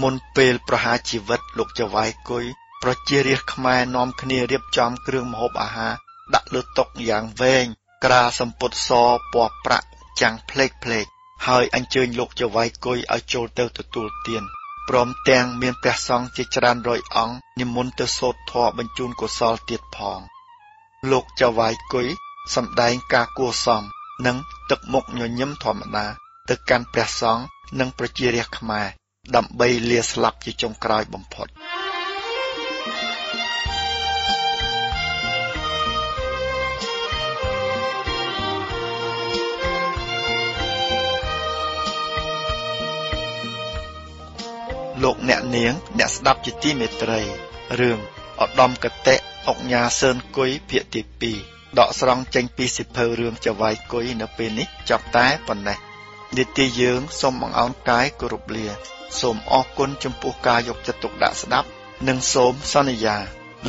[0.03, 2.45] មុនពេលប្រហារជីវិតលោកចវាយគុយ
[2.83, 5.95] ប្រជារាស្ត្រខ្មែរនាំគ្នារៀបចំគ្រឿងម្ហូបអាហារ
[6.35, 7.67] ដាក់លើតុយ៉ាងវែង
[8.05, 8.91] ក្រាសម្ពុតស
[9.33, 9.87] ពណ៌ប្រាក់
[10.21, 11.07] ចាំងផ្លេកផ្លេក
[11.47, 14.45] ហើយអញ្ជើញលោកចវាយគុយឲ្យចូលទៅទទួលទាន
[14.93, 20.21] ព្រមទាំងមានព្រះសង្ឃជាច្រើនរយអង្គនិមន្តទៅសូត្រធម៌បញ្ជូនកុសលទៀតផង
[21.11, 22.07] លោកចវាយគុយ
[22.55, 23.83] សម្ដែងការគួសម
[24.27, 24.37] និង
[24.71, 26.07] ទឹកមុខញញឹមធម្មតា
[26.49, 27.45] ទៅកាន់ព្រះសង្ឃ
[27.81, 28.87] និងប្រជារាស្ត្រខ្មែរ
[29.37, 31.49] ដើម្បីលាស្លាប់ជាចុងក្រោយបំផុត
[45.03, 47.21] លោកអ្នកនាង អ្នកស្ដាប់ជាទីមេត្រី
[47.81, 47.99] រឿង
[48.43, 49.15] ឧត្តមកតេ
[49.49, 55.79] អុកញ៉ាសឿនគុយភាគទី2ដកស្រង់ចេញពីសិភៅរឿងចវាយគុយនៅពេលនេះចប់តែប៉ុណ្ណេះ
[56.37, 58.67] នីតិយើងសូមបង្អោនកាយគោរពលា
[59.21, 61.69] សូមអរគុណចំពោះការយកចិត្តទុកដាក់ស្ដាប់
[62.09, 63.17] និងសូមសន្យា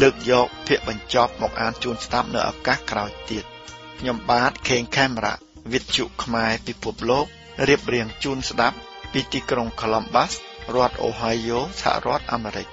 [0.01, 3.45] លើកយកភាគបញ្ចប់មកអានជូនស្ដាប់នៅឱកាសក្រោយទៀត
[3.99, 5.35] ខ្ញុំបាទខេងខេមរ៉ា
[5.73, 7.25] វិទ្យុខ្មែរពិភពលោក
[7.67, 8.77] រៀបរៀងជូនស្ដាប់
[9.11, 10.31] ពីទីក្រុង Columbus
[10.75, 12.67] រដ្ឋអូហាយ៉ូសហរដ្ឋអាមេរិក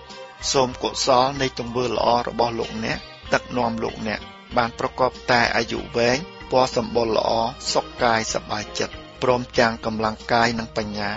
[0.52, 2.98] សូមកុសលនៃទង្វើល្អរបស់លោកអ្នក
[3.34, 4.20] ដឹកនាំលោកអ្នក
[4.56, 6.18] បានប្រកបតែអាយុវែង
[6.50, 7.30] ពណ៌សម្បុរល្អ
[7.72, 11.10] សុខកាយសប្បាយចិត្តព្រមទាំងកម្លាំងកាយនិងបញ្ញា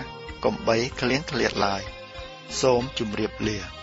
[0.44, 1.82] កុំបីឃ្លៀងឃ្លាតឡើយ
[2.62, 3.81] សូមជម្រាបលា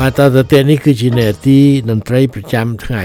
[0.00, 1.58] បាទតទៅទៀតនេះគឺជានេតិ
[1.90, 3.02] តន្ត្រីប្រចាំថ្ងៃ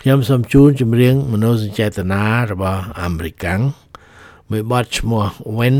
[0.00, 3.60] ខ្ញុំសូមជូនចម្រៀងមនោសញ្ចេតនារបស់អាមេរិកាំង
[4.50, 5.24] មួយបទឈ្មោះ
[5.56, 5.76] When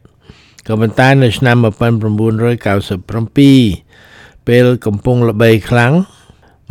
[0.66, 5.92] ក៏ប៉ុន្តែនៅឆ្នាំ1997ពេលកំពុងល្បីខ្លាំង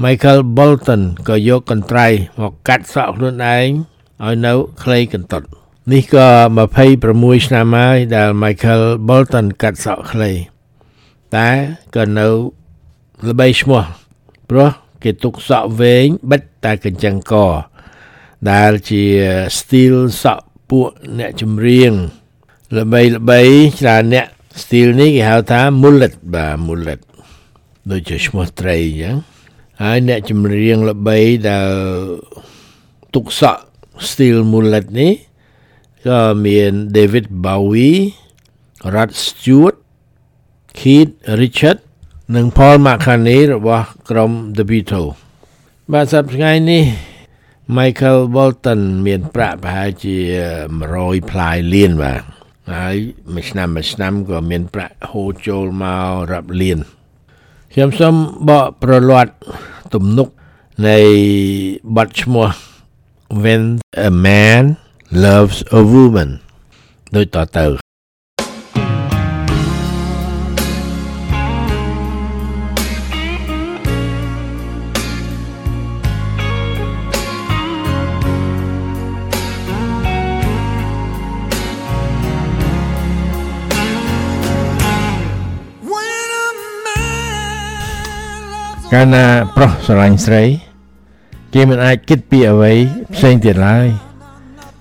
[0.03, 2.07] Michael Bolton ក៏យកកន្ត្រៃ
[2.41, 3.67] មកកាត់សក់ខ្លួនឯង
[4.23, 4.53] ឲ្យនៅ
[4.83, 5.43] ខ្លីកន្តុត
[5.91, 6.29] នេះក៏
[6.87, 10.31] 26ឆ្នាំហើយដែល Michael Bolton កាត់សក់ខ្លី
[11.35, 11.49] តែ
[11.95, 12.27] ក៏នៅ
[13.29, 13.83] ល្បីឈ្មោះ
[14.49, 14.69] ព្រោះ
[15.03, 17.33] គេទុកសក់វែងបិទតែកញ្ចឹងក
[18.51, 19.03] ដែលជា
[19.57, 20.87] style សក់ពួក
[21.19, 21.91] អ្នកចម្រៀង
[22.77, 23.41] ល្បីល្បី
[23.79, 24.27] ច្រើនអ្នក
[24.61, 27.01] style នេះគេហៅថា mullet បាទ mullet
[27.91, 29.15] ដូចជាឈ្មោះត្រីអញ្ចឹង
[29.81, 31.17] ហើយអ្នកចម្រៀងល្បី
[31.49, 31.69] ដែល
[33.13, 33.61] ទុកសក់
[34.09, 35.13] style mullet នេះ
[36.07, 37.99] ក៏មាន David Bowie
[38.93, 39.77] Rod Stewart
[40.79, 41.79] Keith Richard
[42.35, 45.11] និង Paul McCartney របស់ក្រុម The Beatles
[45.91, 46.83] បាទសប្តាហ៍ថ្ងៃនេះ
[47.77, 50.17] Michael Bolton មានប្រាក់ប្រហែលជា
[50.73, 52.21] 100ផ្លាយលានបាទ
[52.73, 52.95] ហើយ
[53.33, 56.79] មួយឆ្នាំមួយឆ្នាំក៏មានប្រាក់ហូរចូលមករាប់លាន
[57.73, 58.15] ខ្ញុំសូម
[58.49, 59.33] បកប្រលាត់
[59.93, 60.27] ទំនុក
[60.87, 60.97] នៃ
[61.95, 62.47] បទឈ្មោះ
[63.43, 63.63] When
[64.07, 64.63] a man
[65.13, 66.29] loves a woman
[67.15, 67.65] ដូចតទៅ
[88.93, 90.43] កាលណាប្រុសស្រឡាញ់ស្រី
[91.53, 92.73] គេមិនអាចគិតពីអ្វី
[93.13, 94.10] ផ្សេងទៀតឡើយ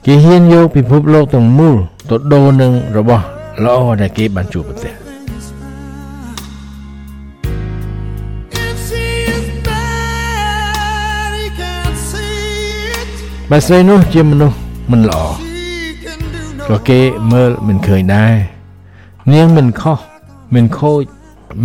[0.07, 1.77] គេហ៊ានយកពិភពលោកទាំងមូល
[2.11, 3.25] ទៅដូរនឹងរបស់
[3.65, 4.93] ល្អដែលគេបានជួបប្រទះ
[13.51, 14.57] បើស្រីនោះជាមនុស្ស
[14.91, 15.21] មិនល្អ
[16.69, 17.01] ក៏គេ
[17.33, 18.35] មើលមិនឃើញដែរ
[19.33, 19.99] នាងមិនខុស
[20.55, 21.03] មិនខូច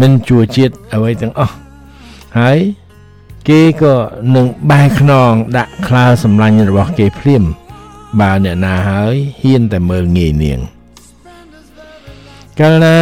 [0.02, 1.56] មិនជួជាតិអ្វីទាំងអស់
[2.39, 2.60] ហើយ
[3.48, 3.95] គេក៏
[4.36, 7.45] នឹងបែរខ្នងដាក់ក្លើសម្លាញ់របស់គេភ្លាម
[8.19, 10.60] បើអ្នកណាហើយហ៊ានតែមើលងាយនាង
[12.60, 12.97] កាលណា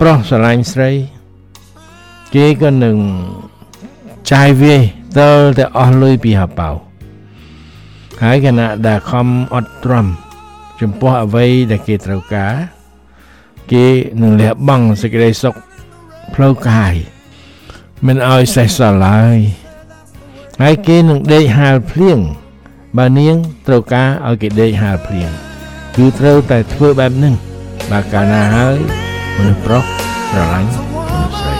[0.00, 0.90] ប្រុសស្រឡាញ់ស្រី
[2.34, 2.96] គេក៏នឹង
[4.32, 4.82] ចាយវាយ
[5.18, 6.70] តើតែអស់លុយពីហបៅ
[8.22, 10.06] ហើយគណៈដែលខំអត់ទ្រាំ
[10.80, 12.54] ចំពោះអ្វីដែលគេត្រូវការ
[13.72, 13.86] គេ
[14.22, 15.54] នឹងលះបង់សេចក្តីសុខ
[16.34, 16.94] ផ្លូវកាយ
[18.06, 19.38] មិនឲ្យសេះសល់ឡើយ
[20.60, 22.20] ហើយគេនឹងដេកហាលភ្លៀង
[22.96, 25.30] បើនាងត្រូវការឲ្យគេដេកហាលភ្លៀង
[25.96, 27.34] គឺត្រូវតែធ្វើបែបហ្នឹង
[27.90, 28.76] បើកាលណាហើយ
[29.36, 29.82] មនុស្សប្រុស
[30.30, 31.54] ស្រឡាញ់មនុស្សស្រី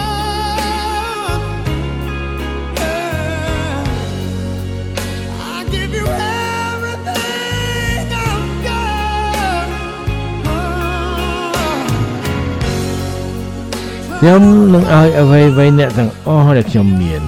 [14.18, 14.42] ខ្ញុំ
[14.74, 17.22] នឹងឲ្យអ្វីៗអ្នកទាំងអស់ដែលខ្ញុំមាន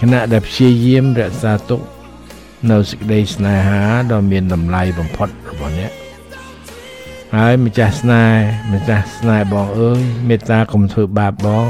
[0.00, 1.80] ខណៈដែលព្យាយាមរក្សាទុក
[2.70, 3.82] នៅសេចក្តីស្នេហា
[4.12, 5.92] ដ៏មានតម្លៃបំផុតរបស់អ្នក
[7.34, 8.42] ហើយម្ចាស់ស្នេហ៍
[8.72, 9.98] ម្ចាស់ស្នេហ៍បងអើយ
[10.28, 11.68] មេត្តាកុំធ្វើបាបបង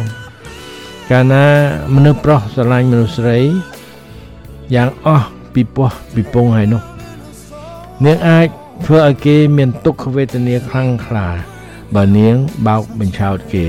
[1.10, 1.46] កាលណា
[1.94, 3.38] មនុស្សប្រុសស្រឡាញ់មនុស្សស្រី
[4.74, 6.82] យ៉ាងអស់ពីពោះពីពងហើយនោះ
[8.04, 8.46] នាងអាច
[8.86, 11.26] ធ្វើឲ្យគេមានទុក្ខវេទនាខ្លាំងក្លា
[11.94, 12.36] បើនាង
[12.66, 13.66] បោកបញ្ឆោតគេ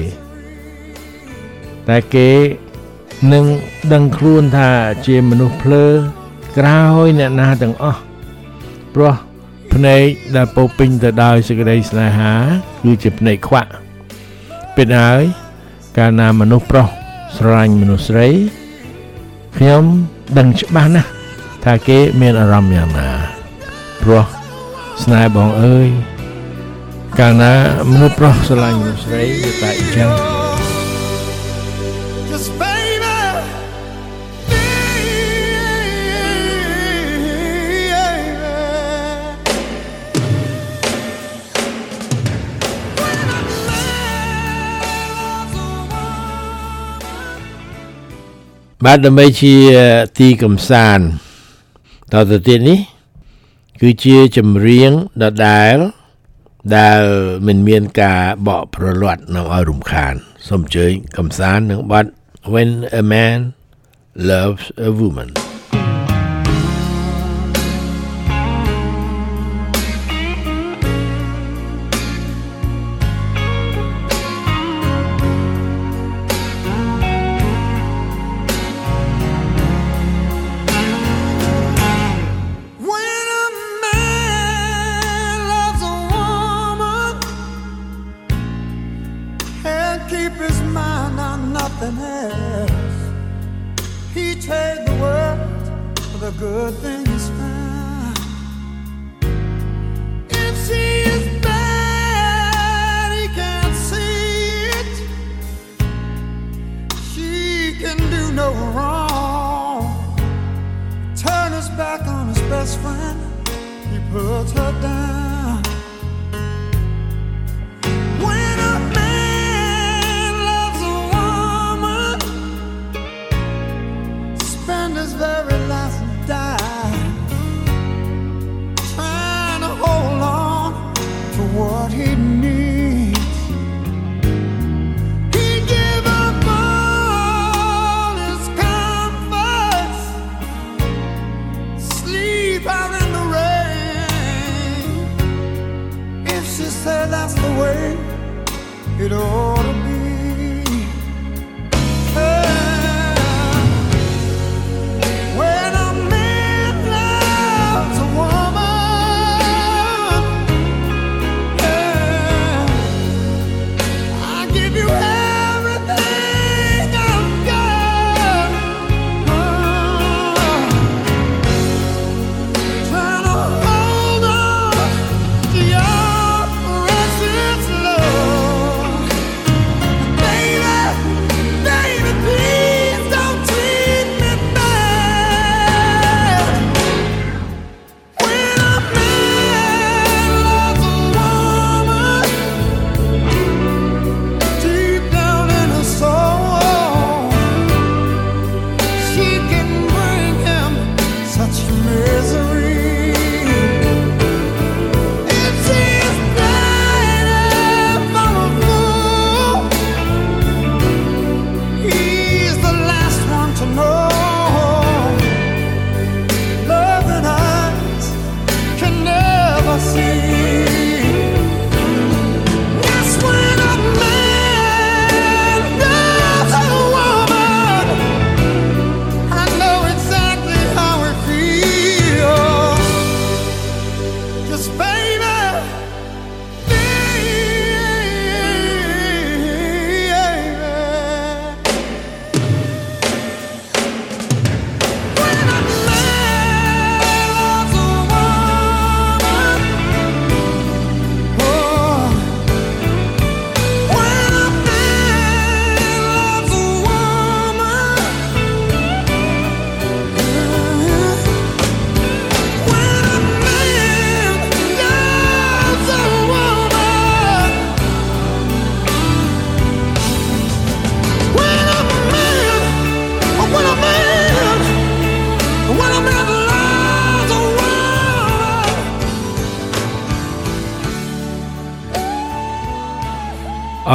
[1.87, 2.29] តែគេ
[3.33, 3.45] នឹង
[3.93, 4.69] ដឹងខ្លួនថា
[5.05, 5.85] ជាមនុស្សភ្លើ
[6.57, 8.01] ក្រោយអ្នកណាទាំងអស់
[8.95, 9.15] ព្រោះ
[9.73, 12.31] ភ្នែកដែលពោពេញទៅដោយសេចក្តីស្នេហា
[12.83, 13.71] គឺជាភ្នែកខ្វាក់
[14.75, 15.21] ពិតហើយ
[15.97, 16.87] កាលណាមនុស្សប្រុស
[17.37, 18.27] ស្រឡាញ់មនុស្សស្រី
[19.57, 19.83] ខ្ញុំ
[20.37, 21.09] ដឹងច្បាស់ណាស់
[21.65, 23.09] ថាគេមានអារម្មណ៍យ៉ាងណា
[24.01, 24.25] ព្រោះ
[25.03, 25.87] ស្នេហ៍បងអើយ
[27.19, 27.53] កាលណា
[27.91, 30.38] មនុស្សប្រុសស្រឡាញ់មនុស្សស្រីវាតែអញ្ចឹង
[48.85, 49.55] បាទដើម្បីជា
[50.19, 52.79] ទីកំសាន្តតទៅទៀតនេះ
[53.81, 54.91] គឺជាចម្រៀង
[55.23, 55.75] ដដែល
[56.77, 57.01] ដែល
[57.47, 60.13] មិនមានការបកប្រលាត់នៅឲ្យរំខាន
[60.47, 62.05] សូមអញ្ជើញកំសាន្តនឹងបទ
[62.53, 62.69] When
[63.01, 63.37] a man
[64.29, 65.29] loves a woman
[94.41, 95.39] trade the world
[95.99, 98.17] for the good things found.
[100.29, 100.83] If she
[101.15, 104.95] is bad, he can't see it.
[107.11, 109.09] She can do no wrong
[111.15, 113.19] turn his back on his best friend,
[113.91, 115.18] he puts her down.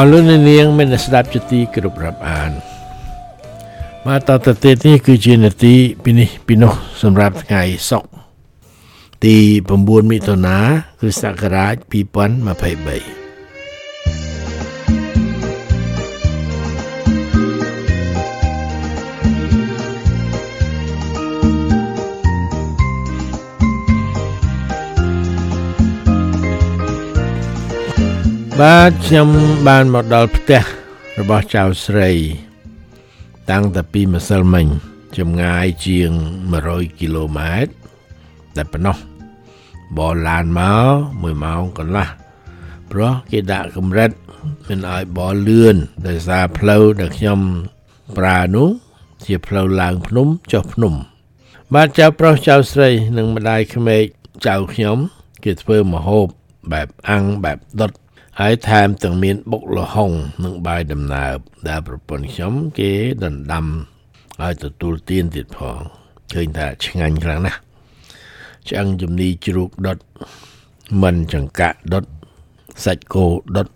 [0.05, 2.53] អរលោកអ្នកនាងមានស្ដាប់ជាទីគោរពរាប់អាន
[4.07, 8.11] មកតទៅទៀតនេះគឺជានាទីពីនេះពីនោះសម្រាប់ថ្ងៃសុក្រ
[9.25, 9.37] ទី
[9.69, 10.59] 9មិថុនា
[11.01, 11.75] គ្រិស្តសករាជ
[13.21, 13.24] 2023
[28.63, 29.29] បាទខ្ញុំ
[29.69, 30.63] បានមកដល់ផ្ទះ
[31.19, 32.11] របស់ចៅស្រី
[33.51, 34.67] តាំងតែពីម្សិលមិញ
[35.19, 36.11] ចម្ងាយជាង
[36.55, 37.73] 100គីឡូម៉ែត្រ
[38.57, 38.97] តែប៉ុណ្ណោះ
[39.99, 42.09] បលឡានមក1ម៉ោងកន្លះ
[42.91, 44.11] ព្រោះគេដាក់កម្រិត
[44.69, 45.77] មិនឲ្យបលលឿន
[46.07, 47.41] ដោយសារផ្លូវដែលខ្ញុំ
[48.19, 48.69] ប្រើនោះ
[49.25, 50.95] ជាផ្លូវឡើងភ្នំចុះភ្នំ
[51.75, 54.05] បាទចៅប្រុសចៅស្រីនិងម្ដាយក្មេក
[54.47, 54.97] ចៅខ្ញុំ
[55.45, 56.27] គេធ្វើម្ហូប
[56.73, 57.93] បែបអាំងបែបដុត
[58.41, 60.11] ហើយថែមទាំងមានបុកលហុង
[60.45, 61.37] និងបាយដំណើប
[61.69, 62.93] ដែលប្រពន្ធខ្ញុំគេ
[63.25, 63.67] ដណ្ដាំ
[64.43, 65.79] ឲ្យទទួលទានទៀតផង
[66.33, 67.61] ឃើញថាឆ្ងាញ់ខ្លាំងណាស់
[68.69, 69.99] ឆ្អឹងជំនីជ្រូកដុត
[71.03, 72.05] មិនចង្កាក់ដុត
[72.85, 73.27] សាច់គោ
[73.57, 73.69] ដុត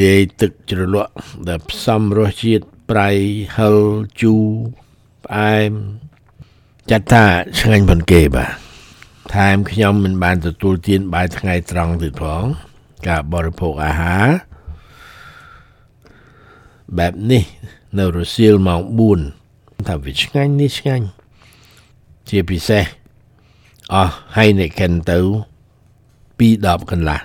[0.00, 1.12] លាយទឹកជ្រលក់
[1.48, 3.10] ដែលផ្សំរសជាតិប្រៃ
[3.56, 3.78] ហឹរ
[4.20, 4.44] ជូរ
[5.24, 5.70] ផ្អែម
[6.90, 7.26] ចាត់ថា
[7.60, 8.50] ឆ្ងាញ់ប៉ុនគេបាទ
[9.34, 12.44] ថែមខ្ញុំមិនបានទទួលទានបាយថ្ងៃត្រង់ទៀតផង
[13.08, 14.26] ការបរិភោគអាហារ
[16.98, 17.44] បែបនេះ
[17.98, 18.82] នៅរសៀលម៉ោង
[19.34, 21.06] 4ថាវាឆ្ងាញ់នេះឆ្ងាញ់
[22.28, 22.84] ជាពិសេស
[23.92, 25.18] អស់ហើយអ្នកកិនទៅ
[26.38, 27.20] 2 10កន្លះ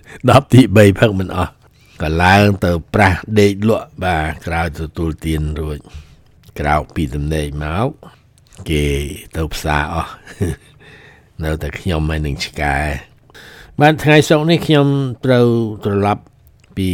[0.00, 1.52] 10ទី3ផឹកមិនអស់
[2.02, 5.78] ក៏ឡើងទៅប្រាស់ដេកលក់បាទក្រោយទទួលទានរួច
[6.58, 7.88] ក្រោកពីទំនេរមក
[8.70, 8.84] គេ
[9.36, 10.12] ទៅផ្សារអស់
[11.44, 12.76] នៅតែខ្ញុំហើយនឹងឆ្កែ
[13.80, 14.88] បានថ្ងៃសុក្រនេះខ្ញុំ
[15.24, 15.48] ត្រូវ
[15.84, 16.24] ត្រឡប់
[16.76, 16.90] ពី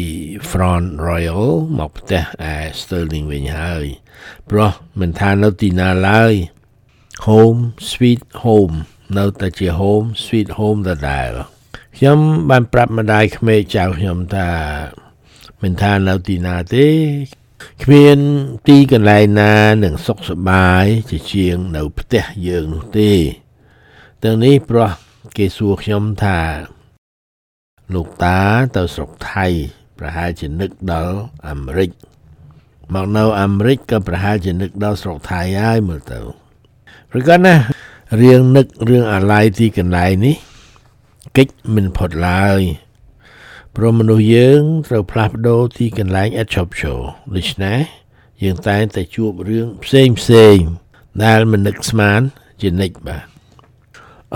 [0.51, 1.47] Front Royal
[1.79, 2.23] មកផ្ទះ
[2.53, 3.85] ឯ Sterling វិញហើយ
[4.51, 6.33] ព្រោះមិនថានៅទីណាឡើយ
[7.27, 7.61] Home
[7.91, 8.75] Sweet Home
[9.19, 11.31] នៅតែជា Home Sweet Home ដដែល
[11.97, 12.19] ខ្ញុំ
[12.51, 14.51] បានប្រាប់ម្ដាយក្មេកចៅខ្ញុំថា
[15.63, 16.89] មិនថានៅទីណាទេ
[17.85, 18.19] គ្មាន
[18.69, 19.55] ទីកន្លែងណា
[19.85, 23.13] នឹងសុខសប្បាយជាជាងនៅផ្ទះយើងនោះទេ
[24.23, 24.91] ទាំងនេះព្រោះ
[25.37, 26.41] គេសួរខ្ញុំថា
[27.95, 28.41] លោកតា
[28.77, 29.47] ទៅស្រុកថៃ
[29.99, 31.17] ប្រហែលជានឹកដល់
[31.49, 31.91] អាមេរិក
[32.95, 36.21] មកនៅអាមេរិកក៏ប្រហែលជានឹកដល់ស្រុកថៃហើយមើលទៅ
[37.11, 37.57] ព្រោះគាត់ណា
[38.21, 40.37] រឿងនឹករឿងអាឡ័យទីកន្លែងនេះ
[41.37, 42.61] កិច្ចមិនផុតឡើយ
[43.77, 47.01] ព្រមមនុស្សយើងត្រូវផ្លាស់ប្ដូរទីកន្លែងឥតឈប់ឈរ
[47.37, 47.79] ដូច្នេះ
[48.43, 50.59] យើងតែងតែជួបរឿងផ្សេងផ្សេង
[51.25, 52.21] ដែលមិននឹកស្មាន
[52.61, 53.30] ជានិច្ចបាទ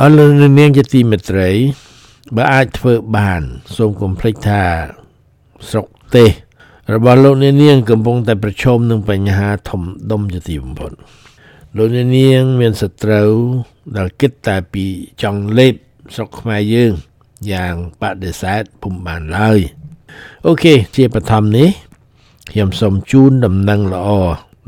[0.01, 1.51] អរលោកនាងជាទីមេត្រី
[2.37, 3.43] បើអាចធ្វើបាន
[3.77, 4.63] សូមកុំភ្លេចថា
[5.69, 6.31] ស្រុកទេស
[6.95, 10.93] របស់លោកអ្នកនាង កំពុងតែប្រឈមនឹងបញ្ហាធំដុំជាទីបំផុត
[11.77, 13.31] លោកអ្នកនាងមានសត្រូវ
[13.97, 14.85] ដែលគិតតែពី
[15.23, 15.75] ចង់លេប
[16.15, 16.93] ស្រុកខ្មែរយើង
[17.53, 19.59] យ៉ាងបដិសេធពុំបានឡើយ
[20.47, 21.69] អូខេជាបឋមនេះ
[22.51, 24.09] ខ្ញុំសូមជូនដំណឹងល្អ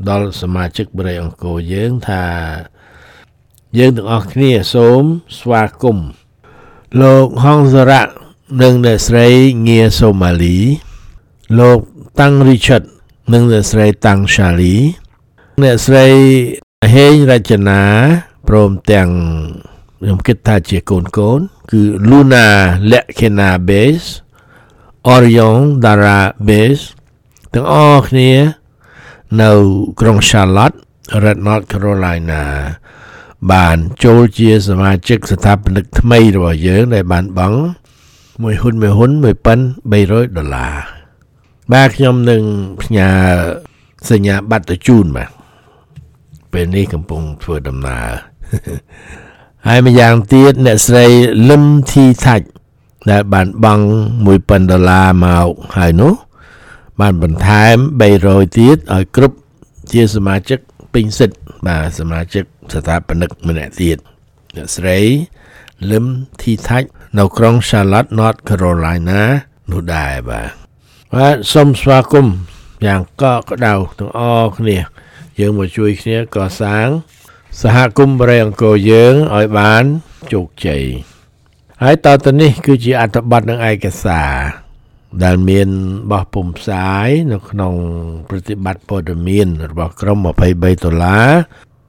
[0.09, 2.23] ដល់សមាជិកបរិយអង្គរយើងថា
[3.75, 5.03] យើងទាំងអស់គ្នាសូម
[5.39, 6.09] ស្វាគមន៍
[7.01, 8.09] លោកហងសារៈ
[8.61, 9.27] និងអ្នកស្រី
[9.67, 10.57] ងាសូម៉ាលី
[11.59, 11.79] លោក
[12.19, 12.87] តាំងរីឆាត់
[13.33, 14.75] និងអ្នកស្រីតាំងឆាលី
[15.63, 16.07] អ្នកស្រី
[16.93, 17.81] ហេងរចនា
[18.47, 19.09] ព្រមទាំង
[19.99, 21.39] ខ្ញុំគិតថាជាកូនកូន
[21.71, 22.45] គឺ Luna
[22.91, 24.09] Lekena Base
[25.13, 26.83] Orion Dara Base
[27.53, 28.31] ទាំងអស់គ្នា
[29.41, 29.51] នៅ
[29.99, 30.77] ក្រុង Charlotte
[31.23, 32.43] រដ្ឋ North Carolina
[33.51, 37.59] បានចូលជាសមាជិកស្ថាបនិកថ្មីរបស់យើងដែលបានបង់
[38.41, 40.75] មួយហ៊ុនមួយហ៊ុន1300ដុល្លារ
[41.73, 42.41] បាទខ្ញុំនឹង
[42.81, 43.09] ផ្ញើ
[44.09, 45.29] សញ្ញាបត្រទៅជូនបាទ
[46.53, 48.09] ពេលនេះកំពុងធ្វើដំណើរ
[49.67, 51.05] ហើយម្យ៉ាងទៀតអ្នកស្រី
[51.49, 52.47] លឹមធីថាច់
[53.11, 53.85] ដែលបានបង់
[54.27, 56.13] 1000ដុល្លារមកហើយនោះ
[56.99, 57.75] បានបន្ថែម
[58.17, 59.37] 300ទៀតឲ្យគ្រប់
[59.91, 60.59] ជាសមាជិក
[60.93, 61.35] ពេញសិទ្ធ
[61.67, 62.43] បាទសមាជិក
[62.73, 63.97] ស្ថាបនិកម្នាក់ទៀត
[64.55, 64.99] អ្នកស្រី
[65.91, 66.05] លឹម
[66.41, 66.87] ធីថាច់
[67.17, 69.21] នៅក្រុង Charlotte North Carolina
[69.71, 70.49] នោះដែរបាទ
[71.13, 72.35] បាទសូមស្វាគមន៍
[72.85, 74.77] យ៉ាងកក់ក្ដៅទាំងអស់គ្នា
[75.39, 76.87] យើងមកជួយគ្នាកសាង
[77.61, 79.83] សហគមន៍បរិយអង្គរយើងឲ្យបាន
[80.31, 80.83] ជោគជ័យ
[81.81, 84.33] ហើយតទៅនេះ គឺជាអត្ថបទនិងឯកសារ
[85.23, 85.69] ដែលមាន
[86.11, 87.73] បោះពុំផ្សាយនៅក្នុង
[88.29, 91.29] ប្រតិបត្តិព័ត៌មានរបស់ក្រុម23ដុល្លារ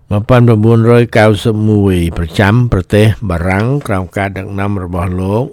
[0.08, 5.44] 1991ប្រចាំប្រទេសបារាំងក្រោមការដឹកនាំរបស់លោក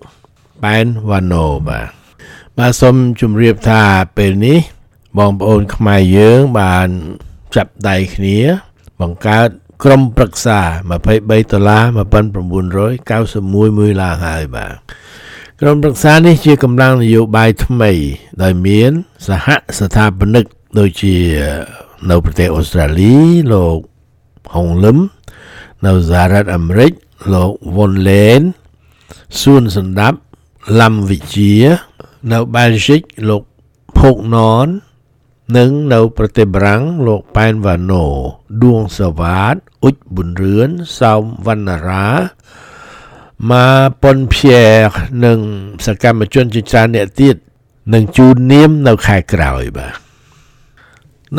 [0.64, 1.88] ប៉ែនវ៉ាណូបាទ
[2.58, 3.82] បាទសូមជម្រាបថា
[4.18, 4.60] ពេលនេះ
[5.18, 6.88] បងប្អូនខ្មែរយើងបាន
[7.56, 8.38] ចាប់ដៃគ្នា
[9.01, 9.49] បង្កើត
[9.84, 10.60] ក្រុមប្រឹក្សា
[10.99, 11.84] 23ដុល្លារ
[12.41, 14.74] 1991មួយឡើងហើយបាទ
[15.62, 17.91] ក្រុមប្រឹក្សានេះជាកម្លាំងនយោបាយថ្មី
[18.43, 18.91] ដោយមាន
[19.28, 19.47] សហ
[19.80, 20.45] ស្ថាបនិក
[20.80, 21.16] ដូចជា
[22.10, 23.16] នៅប្រទេសអូស្ត្រាលី
[23.53, 23.80] លោក
[24.54, 24.98] ហុងលឹម
[25.86, 26.91] នៅសហរដ្ឋអាមេរិក
[27.34, 28.41] លោកវុនឡេន
[29.41, 30.20] សួនសណ្ដាប់
[30.82, 31.54] ឡាំវិជា
[32.32, 33.43] នៅបែលហ្សិកលោក
[34.00, 34.68] ភោគណន
[35.58, 38.06] និងនៅប្រទេសបារាំងលោកប៉ែនវ៉ាណូ
[38.62, 40.70] ឌួងសវ៉ាតអ៊ុចប៊ុនរឿន
[41.00, 42.08] សោមវណ្ណារា
[43.50, 43.68] ម៉ា
[44.04, 44.60] ប៉ុនភៀ
[45.26, 45.39] និង
[45.86, 47.36] សកម្មជនជាច្រើនអ្នកទៀត
[47.93, 50.05] នឹងជួននាមនៅខែក្រោយបាទ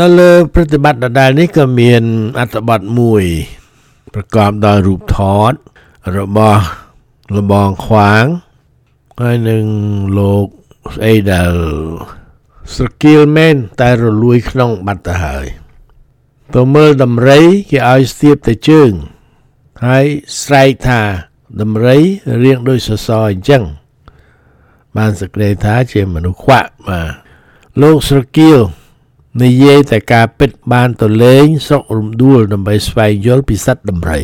[0.01, 2.03] នៅលើប្រតិបត្តិដដែលនេះក៏មាន
[2.39, 3.25] អត្ថបទមួយ
[4.15, 5.19] ប្រកបដោយរូបថ
[5.51, 5.53] ត
[6.19, 6.63] របស់
[7.37, 8.25] លបងខ្វាង
[9.21, 9.65] ហើយនឹង
[10.19, 10.47] លោក
[10.95, 11.53] ស្អីដែល
[12.75, 15.47] ស្រគៀលមែនតែរលួយក្នុងបាត់ទៅហើយ
[16.55, 17.41] ទៅមើលដំរី
[17.71, 18.91] គេឲ្យស្ទាបតែជើង
[19.87, 20.05] ហើយ
[20.43, 21.01] ស្រែកថា
[21.61, 21.99] ដំរី
[22.45, 23.63] រៀងដូចសសរអញ្ចឹង
[24.97, 27.13] បានសក្តិថាជាមនុស្សខ្វាក់បាទ
[27.83, 28.61] លោកស្រគៀល
[29.42, 34.22] និយាយតែការពិតបានទៅលេងស្រុករំដួលដើម្បីស្វែងយល់ពីសត្វដំរី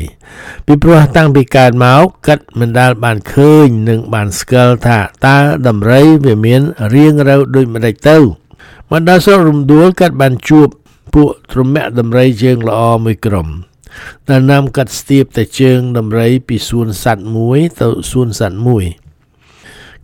[0.65, 5.37] ពីព្រោះតាំងពីកើតមកកាត់មិនដាល់បានឃើញនិងបានស្គាល់ថាតើ
[5.67, 6.61] ដំរីវាមាន
[6.93, 8.17] រាងរៅដូចម្ដេចទៅ
[8.89, 10.67] មកដល់ស្រុករំដួលកាត់បានជួប
[11.13, 13.47] ពួកត្រមាក់ដំរីជើងល្អមួយក្រុម
[14.29, 18.85] ដែលនាំកាត់ស្ទាបតែជើងដំរីពីសួនសัตว์មួយទៅសួនសัตว์មួយ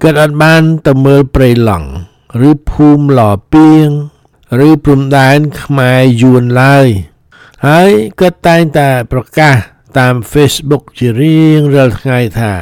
[0.02, 1.90] គាត់អត់បានទៅមើលព្រៃឡង់
[2.50, 3.22] ឬភូមិឡ
[3.54, 3.88] ពីង
[4.67, 6.87] ឬព្រំដែនខ្មែរយួនឡើយ
[7.67, 7.91] ហើយ
[8.21, 9.57] គាត់តែងតែប្រកាស
[9.99, 12.53] តាម Facebook ជារៀងរាល់ថ្ងៃថា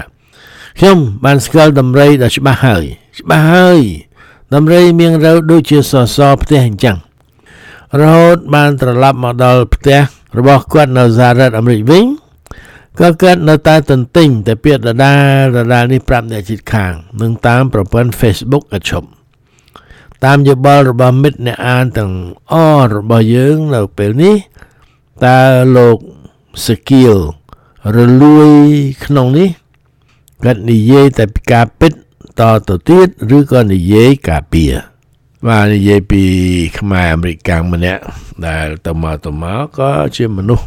[0.79, 2.85] ខ្ញុំបានស្គាល់ដំរីដ៏ច្បាស់ហើយ
[3.21, 3.81] ច្បាស់ហើយ
[4.55, 6.97] ដំរីមានរៅដូចជាសសរផ្ទះអញ្ចឹង
[8.01, 10.01] រហូតបានត្រឡប់មកដល់ផ្ទះ
[10.39, 12.05] របស់គាត់នៅសហរដ្ឋអាមេរិកវិញ
[13.01, 19.09] ក៏កើតនៅតែទន្ទិញតែពាក្យដដែលដដែលនេះប្រាប់អ្នកជិតខាង នឹងតាមប្រព័ន្ធ Facebook អឈប់
[20.25, 22.13] តាមយោបល់របស់មិត្តអ្នកអានទាំង
[22.53, 24.37] អស់របស់យើងនៅពេលនេះ
[25.25, 25.39] តើ
[25.77, 25.99] លោក
[26.67, 27.17] សគីល
[27.97, 28.51] រលួយ
[29.05, 29.49] ក្នុងនេះ
[30.45, 31.93] គាត់និយាយតែពីការពិត
[32.41, 34.65] តទៅទៀតឬក៏និយាយការពៀ
[35.47, 36.23] បាទនិយាយពី
[36.79, 38.03] ខ្មែរអាមេរិកម្នាក់
[38.47, 40.67] ដែលទៅមកទៅមកក៏ជាមនុស្ស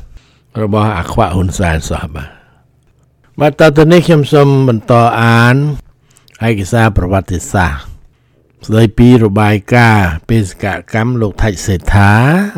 [0.61, 2.29] របស់អាខ្វាក់ហ៊ុនសែនសោះបាទ
[3.39, 5.55] បាទតទៅនេះខ្ញុំសូមបន្តអាន
[6.47, 7.88] ឯកសារប្រវត្តិសាស្ត្រ
[8.67, 12.11] ស្ដីពីរបាយការណ៍បេសកកម្មលោកថាច់សេដ្ឋា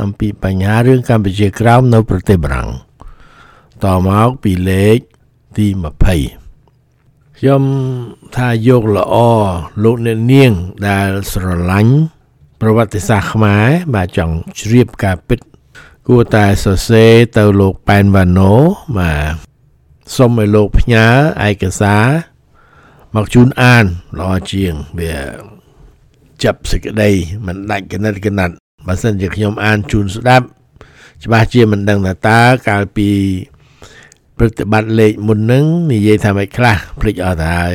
[0.04, 2.70] អំពីបញ្ហារឿងកម្ពុជាក្រោមនៅប្រទេសបារាំង
[3.84, 4.98] តមកពីលេខ
[5.58, 5.68] ទី
[6.48, 7.64] 20ខ្ញុំ
[8.36, 9.16] ថាយកល្អ
[9.84, 10.52] លោកអ្នកនាង
[10.88, 11.96] ដែលស្រឡាញ់
[12.62, 15.40] ប្រវត្តិសាស្ត្រខ្មែរបាទចង់ជ្រាបការពិត
[16.08, 18.54] គួរតែសរសេរទៅលោកប៉ែនវ៉ាណូ
[18.98, 19.34] បាទ
[20.16, 21.06] សូមឲ្យលោកផ្ញើ
[21.48, 22.06] ឯកសារ
[23.16, 23.86] មកជូនអាន
[24.20, 25.16] ល្អជាងវា
[26.44, 27.10] ចាប់សេចក្តី
[27.48, 28.54] មិនដាច់កណិតកណាត់
[28.88, 30.46] បើសិនជាខ្ញុំអានជូនស្ដាប់
[31.24, 33.10] ច្បាស់ជាមិនដឹងថាតើកាលពី
[34.38, 37.74] ប្រតិបត្តិលេខមុននឹងនិយាយថាម៉េចខ្លះភ្លេចអស់ទៅហើយ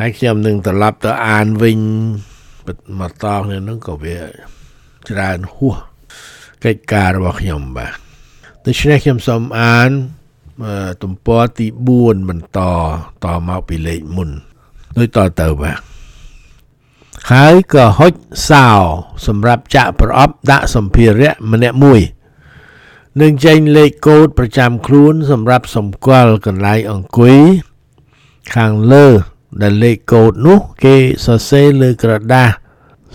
[0.00, 1.78] ហើយខ្ញុំនឹងត្រឡប់ទៅអានវិញ
[3.00, 4.18] មកតងនេះនឹងក៏វា
[5.08, 5.76] ច្រើនហួស
[6.64, 7.94] កិច្ចការរបស់ខ្ញុំបាទ
[8.64, 9.90] ដូច្នេះខ្ញុំសូមអាន
[11.02, 11.66] ទំព័រទី
[11.98, 12.60] 4បន្ត
[13.24, 14.30] តមកពីលេខមុន
[14.96, 15.89] ដូចតទៅបាទ
[17.32, 18.14] ហើយក៏ហុច
[18.48, 18.66] សោ
[19.26, 22.00] សម្រាប់ចាក់ប្រអប់ដាក់សម្ភារៈម្នាក់មួយ
[23.20, 27.38] នឹងចេញលេខកូដប្រចាំខ្លួនសម្រាប់សម្គាល់កន្លែងអង្គុយ
[28.54, 29.06] ខាងលើ
[29.62, 32.50] ដែលលេខកូដនោះគេសរសេរលើក្រដាស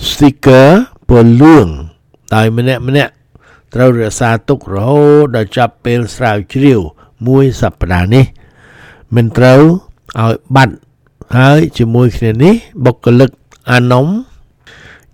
[0.07, 0.67] sticker
[1.09, 1.67] ពណ៌លឿង
[2.35, 3.13] ដោយម្នាក់ម្នាក់
[3.73, 6.79] ត្រូវរក្សាទុករហូតដល់ចាប់ពេលស្រាវជ្រាវ
[7.27, 8.25] មួយសប្តាហ៍នេះ
[9.15, 9.61] មិនត្រូវ
[10.21, 10.75] ឲ្យបាត់
[11.37, 12.53] ហើយជាមួយគ្នានេះ
[12.85, 13.29] បុគ្គលិក
[13.71, 14.07] អាណុំ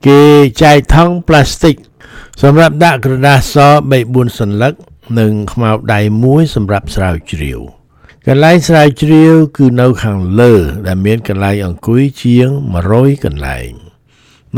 [0.07, 0.21] គេ
[0.61, 1.75] ចែកថង់ផ្លាស្ទិក
[2.41, 3.55] សម្រាប់ដាក់ក្រដាសស
[3.91, 4.73] 3 4សន្លឹក
[5.19, 7.59] និងខ្មៅដៃមួយសម្រាប់ស្រាវជ្រាវ
[8.27, 10.53] កន្លែងស្រាវជ្រាវគឺនៅខាងលើ
[10.87, 12.47] ដែលមានកន្លែងអង្គុយជាង
[12.87, 13.71] 100កន្លែង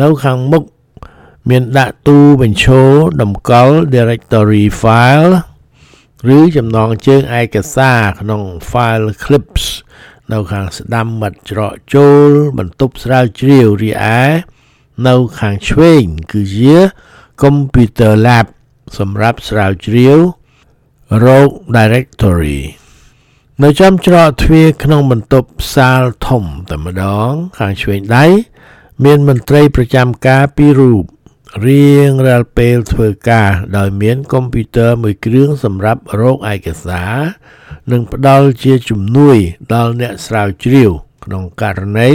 [0.02, 0.64] នៅខាងមុខ
[1.50, 2.89] មានដាក់ទូបញ្ឈរ
[3.22, 5.34] តម្កល់ directory file
[6.38, 8.41] ឬចំណងជើងឯកសារក្នុង
[8.72, 9.66] file clips
[10.32, 14.21] នៅខាងស្ដាំមាត់ច្រកចូល បន្ទប់ស្រាវជ្រាវរីឯ
[15.07, 16.76] នៅខាងឆ្វេងគឺជា
[17.41, 18.45] computer lab
[18.97, 20.17] សម្រាប់ស្រាវជ្រាវ
[21.26, 22.61] រោគ directory
[23.63, 28.26] នៅចំច្រកទ្វារក្នុងបន្ទប់សាលធំតែម្ដង ខាងឆ្វេងដៃ
[29.03, 31.05] មានមន្ត្រីប្រចាំការពីររូប
[31.62, 37.16] រៀងរាល់ពេលធ្វើការ ដោយមានកុំព្យូទ័រមួយគ្រឿងសម្រាប់រកឯកសារ
[37.91, 39.38] និងផ្ដល់ជាជំនួយ
[39.74, 40.91] ដល់អ្នកស្រាវជ្រាវ
[41.26, 42.12] ក្នុងករណី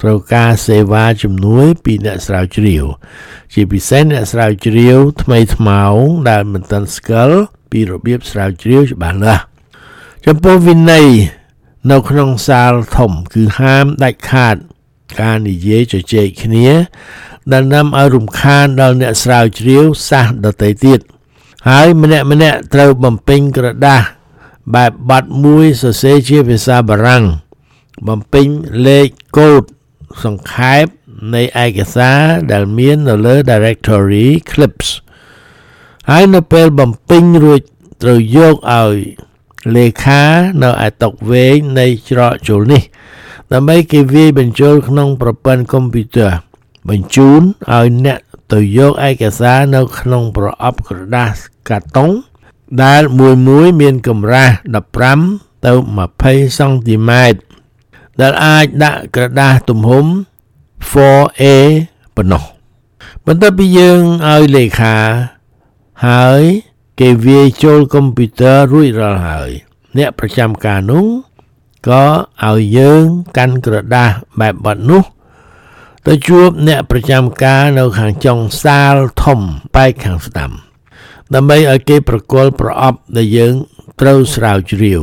[0.00, 2.84] ត្រូវការសេវាជំនួយពីអ្នកស្រាវជ្រាវ
[3.52, 7.40] ជាពិសេសអ្នកស្រាវជ្រាវថ្មីថ្មោងដែលមិនទាន់ស្គាល់
[7.70, 9.44] ពីរបៀបស្រាវជ្រាវច្បាស់លាស់
[10.26, 11.08] ចំពោះវិន័យ
[11.90, 14.56] នៅក្នុងសាលធំគឺហាមដាច់ខាត
[15.20, 16.68] ការនិយាយជជែកគ្នា
[17.52, 21.00] ដែលនាំឲ្យរំខានដល់អ្នកស្រាវជ្រាវសាសដទៃទៀត
[21.68, 24.02] ហើយម្នាក់ម្នាក់ត្រូវបំពេញក្រដាស
[24.74, 27.24] បែបប័ណ្ណមួយសរសេរជាភាសាបារាំង
[28.08, 28.46] បំពេញ
[28.86, 29.06] លេខ
[29.38, 29.62] កូដ
[30.24, 30.84] សង្ខេប
[31.34, 32.20] នៃឯកសារ
[32.52, 34.88] ដែលមាននៅលើ directory clips
[36.10, 37.60] ហើយនៅពេលបំពេញរួច
[38.02, 38.94] ត្រូវយកឲ្យ
[39.74, 40.22] លេខា
[40.62, 42.82] នៅឯតុវែងនៃច្រកចូលនេះ
[43.52, 46.32] ដើម្បីគេវាយបញ្ចូលក្នុងប្រព័ន្ធកុំព្យូទ័រ
[46.88, 47.40] បញ្ជូន
[47.72, 48.18] ឲ្យអ្នក
[48.52, 51.34] ទៅយកឯកសារនៅក្នុងប្រអប់ក្រដាស
[51.68, 52.10] កាតុង
[52.82, 54.54] ដែលមួយមួយមានកម្រាស់
[55.10, 55.72] 15ទៅ
[56.14, 57.38] 20សង់ទីម៉ែត្រ
[58.20, 60.06] ដែលអាចដាក់ក្រដាសទំហំ
[60.92, 61.42] 4A
[62.16, 62.44] ប៉ុណ្ណោះ
[63.26, 64.96] បន្ទាប់ពីយើងឲ្យលេខា
[66.06, 66.42] ហើយ
[67.00, 69.50] គេវាយចូលកុំព្យូទ័ររួចរាល់ហើយ
[69.96, 71.06] អ្នកប្រចាំការនោះ
[71.88, 72.04] ក៏
[72.48, 73.04] ឲ្យយើង
[73.36, 74.10] កាន់ក្រដាស
[74.40, 75.04] បែបបត់នោះ
[76.06, 79.40] ទៅជួបអ្នកប្រចាំការនៅខាងចុងសាលធំ
[79.74, 80.50] បែកខាងស្ដាំ
[81.34, 83.54] ដើម្បីឲ្យគេប្រគល់ប្រអប់ដែលយើង
[84.00, 85.02] ត្រូវស្រាវជ្រាវ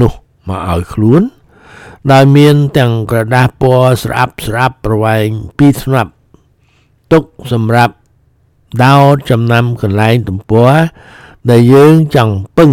[0.00, 0.12] នោះ
[0.48, 1.22] មកឲ្យខ្លួន
[2.12, 5.26] ដោយមានទាំងក្រដាសពណ៌ស្រាប់ស្រាប់ប្រវែង
[5.58, 6.12] 2ស្នាប់
[7.12, 7.94] ទុកសម្រាប់
[8.84, 10.72] ដោតចំណាំកន្លែងទំព័រ
[11.50, 12.70] ដែលយើងចង់ពឹង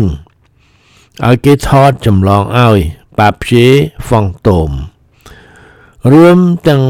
[1.26, 2.80] ឲ្យគេថតចម្លងឲ្យ
[3.20, 3.68] ប៉ាព្យេ
[4.08, 4.72] ហ្វងតូម
[6.12, 6.84] រួមទាំង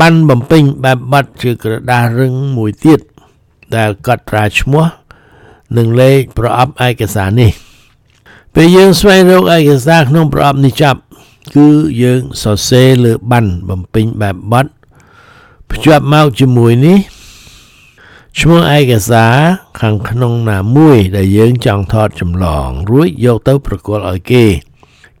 [0.00, 3.00] បានបំពេញបែបបាត់ជាក្រដាសរឹងមួយទៀត
[3.76, 4.84] ដែលកត់ត្រាឈ្មោះ
[5.76, 7.52] និងលេខប្រអប់ឯកសារនេះ
[8.54, 11.00] ពេលយើងស្វែងរកឯកសារក្នុងប្រអប់នេះចាប់
[11.54, 11.68] គឺ
[12.02, 14.70] យើងសរសេរលើបានបំពេញបែបបាត់
[15.70, 16.98] ភ្ជាប់មកជាមួយនេះ
[18.38, 19.34] ឈ្មោះឯកសារ
[19.80, 24.44] ខាងក្នុងណាមួយដែលយើងចង់ថតចម្លង រួចយកទៅប្រគល់ឲ្យគេ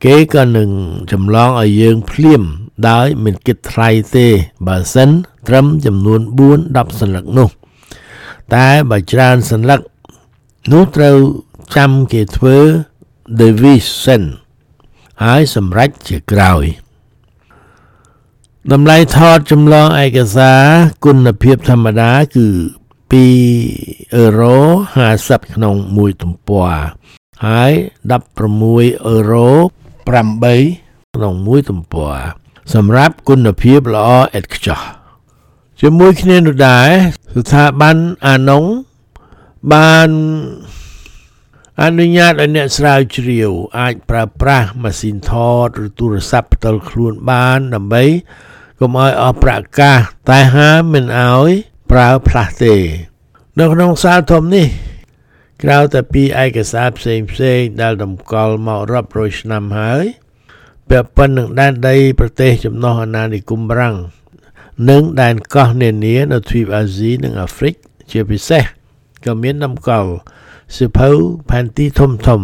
[0.04, 0.70] គេក៏នឹង
[1.12, 2.42] ចម្លងឲ្យយើងភ្លាម
[2.88, 4.26] ដោយមិនគិតថ្លៃទេ
[4.66, 5.10] បើសិន
[5.48, 7.48] ត្រឹមចំនួន4 10សន្លឹកនោះ
[8.54, 9.80] តែបើច្រើនសន្លឹក
[10.72, 11.16] នោះត្រូវ
[11.76, 12.56] ចាំគេធ្វើ
[13.40, 14.22] division
[15.24, 16.64] ហើយសម្រេចជាក្រោយ
[18.72, 20.62] តម្លៃថតចម្លងឯកសារ
[21.04, 22.48] គុណភាពធម្មតាគឺ
[23.30, 24.58] 2អឺរ៉ូ
[25.06, 26.72] 50ក្នុងមួយទំព័រ
[27.46, 27.72] ហើយ
[28.40, 29.50] 16អឺរ៉ូ
[30.10, 32.16] 8ក្នុងមួយទំព័រ
[32.74, 34.82] សម្រាប់គុណភាពល្អឥតខ្ចោះ
[35.80, 36.88] ជាមួយគ្នានោះដែរ
[37.34, 37.96] ស្ថាប័ន
[38.26, 38.64] អានុង
[39.72, 40.08] បាន
[41.82, 45.32] អនុញ្ញាតឲ្យអ្នកស្រាវជ្រាវអាចប្រើប្រាស់ម៉ាស៊ីនថ
[45.64, 48.04] តឬទូរស័ព្ទផ្ទាល់ខ្លួនបានដើម្បី
[48.80, 50.00] កុំឲ្យអស់ប្រាក់កាស
[50.30, 51.50] តែហាមមិនឲ្យ
[51.90, 52.74] ប្រើផ្លាស់ទេ
[53.58, 54.66] នៅក្នុងសាលធំនេះ
[55.62, 60.04] ក្រៅតែពីឯកសារផ្សេងផ្សេងដែលតម្កល់មករាប់រយឆ្នាំហើយ
[60.88, 63.96] ពាក់ព័ន្ធនឹងដែនដីប្រទេសចំណុះអាណានិគមបារាំង
[64.90, 67.74] និងដែនកោះនានានៅទ្វីបអាស៊ីនិងអាហ្វ្រិក
[68.10, 68.64] ជាពិសេស
[69.24, 70.10] ក៏មានតម្កល់
[70.76, 71.10] សិភៅ
[71.50, 72.42] ផែនទីធំធំ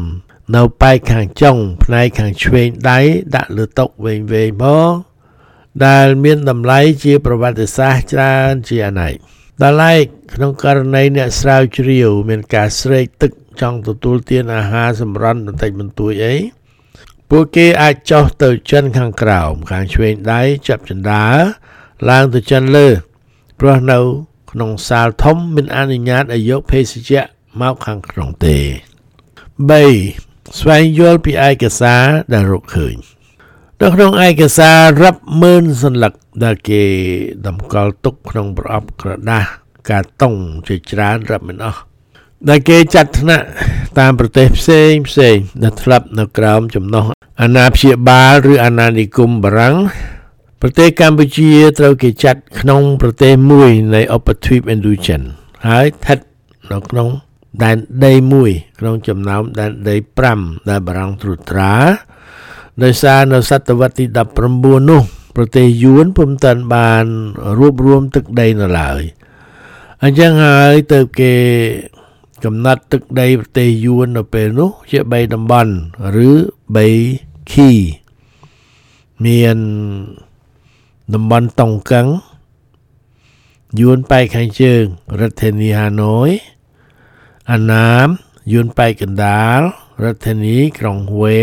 [0.57, 2.99] នៅប៉ែកខាងចុងផ្នែកខាងឆ្វេងដៃ
[3.35, 4.93] ដាក់លើតុវែងវែងមក
[5.87, 9.15] ដែលមានតម្លៃជាប្រវត្តិសាស្ត្រច្រើនជាអនេក
[9.63, 10.05] ដល់ឡែក
[10.35, 16.35] ក្នុងករណីអ្នកស្រាវជ្រាវ មានការស្រេកទឹកចង់ទទួលទានអាហារសម្រន់បន្តិចបន្តួចអី
[17.31, 21.25] ពួកគេអាចចុះទៅចិនខាងក្រោមខាងឆ្វេងដៃចាប់ចន្ដា
[22.11, 22.89] ឡើងទៅចិនលើ
[23.61, 23.99] ព្រោះនៅ
[24.51, 27.23] ក្នុងសាលធំមានអនុញ្ញាតឲ្យយកភេសជ្ជៈ
[27.61, 28.59] មកខាងក្នុងទេ
[29.79, 32.95] 3ស្វែងយល់ពីឯកសារដែលរកឃើញ
[33.81, 36.13] នៅក្នុងឯកសាររាប់ម៉ឺនសន្លឹក
[36.45, 36.83] ដែលគេ
[37.47, 39.45] តម្កល់ទុកក្នុងប្រអប់ក្រដាស
[39.91, 40.35] កាតុង
[40.69, 41.81] ជាច្រើនរាប់មិនអស់
[42.49, 43.47] ដែលគេចាត់ថ្នាក់
[43.99, 47.05] តាមប្រទេសផ្សេងផ្សេងដែលធ្លាប់នៅក្រោមចំណុះ
[47.43, 49.77] អាណាព្យាបាលឬអាណានិគមបារាំង
[50.61, 55.21] ប្រទេសកម្ពុជាត្រូវគេចាត់ក្នុងប្រទេសមួយនៃឧបទ្វីបឥណ្ឌូចិន
[55.69, 56.19] ហើយស្ថិត
[56.73, 57.09] នៅក្នុង
[57.65, 59.97] ដែនដីមួយក្នុងចំណោមដែនដី
[60.33, 61.75] 5ដែលបារាំងត្រួតត្រា
[62.83, 64.05] ដោយសារនៅសតវត្សទី
[64.49, 65.03] 19នោះ
[65.37, 67.05] ប្រទេសយួនពុំទាន់បាន
[67.59, 69.03] រួបរวมទឹកដីនៅឡើយ
[70.03, 71.35] អញ្ចឹងហើយទៅគេ
[72.45, 75.73] កំណត់ទឹកដីប្រទេសយួននៅពេលនោះ ជា3តំបន់
[76.29, 76.31] ឬ
[76.93, 77.71] 3ខី
[79.25, 79.59] មាន
[81.15, 82.07] តំបន់តុងកឹង
[83.81, 84.83] យួនប៉ែកខាងជើង
[85.21, 86.31] រដ្ឋធានីហាណូយ
[87.51, 88.07] អាណាម
[88.53, 89.61] យួនប៉ែកកណ្ដាល
[90.05, 91.41] រដ្ឋធានីក្រុងហួេ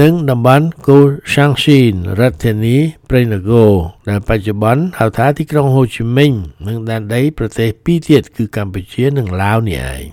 [0.00, 0.98] និងតំបន់កូ
[1.34, 2.76] សាំងស៊ីនរដ្ឋធានី
[3.10, 3.64] ប្រេណាហ្គោ
[4.08, 6.30] ដែលបច្ចុប្បន្នហៅថាទីក្រុងហូជីមិញ
[6.66, 10.04] និងដែនដីប្រទេសពីរទៀតគឺកម្ពុជានិងឡាវនេះឯង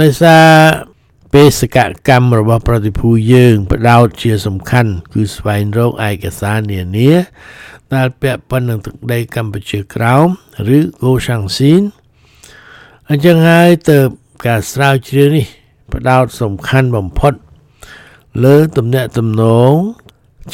[0.00, 0.46] ដោយសារ
[1.34, 1.78] បេសក
[2.08, 7.12] កម្មរបស់ប្រតិភូយើងបដោតជាសំខាន់គឺស្វែងរកឯកសារនានា
[7.94, 10.26] ដែលពាក់ព័ន្ធនឹងទឹកដីកម្ពុជាក្រោម
[10.76, 11.82] ឬកូសាំងស៊ីន
[13.08, 13.98] អញ្ចឹងហើយទៅ
[14.46, 15.46] ការស្រាវជ្រាវនេះ
[15.92, 17.34] បដោតសំខាន់បំផុត
[18.44, 19.72] លើទំនាក់ទំនង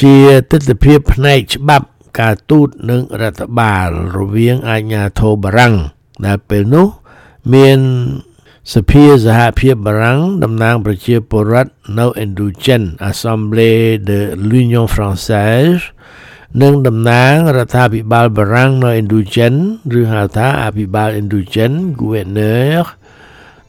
[0.01, 0.15] ជា
[0.51, 1.87] ទស្សនវិជ្ជាផ្នែកច្បាប់
[2.19, 5.75] ការទូតនិងរដ្ឋបាលរវាងអាជ្ញាធរបារាំង
[6.25, 6.87] ដែលពេលនោះ
[7.53, 7.79] មាន
[8.73, 14.19] សភាសហភាពបារាំងតំណាងប្រជាពលរដ្ឋនៅ Indochine Assemblée de
[14.49, 15.83] l'Union Française
[16.61, 19.59] និងតំណាងរដ្ឋាភិបាលបារាំងនៅ Indochine
[19.99, 22.83] ឬហៅថាអភិបាល Indochine Gouverneur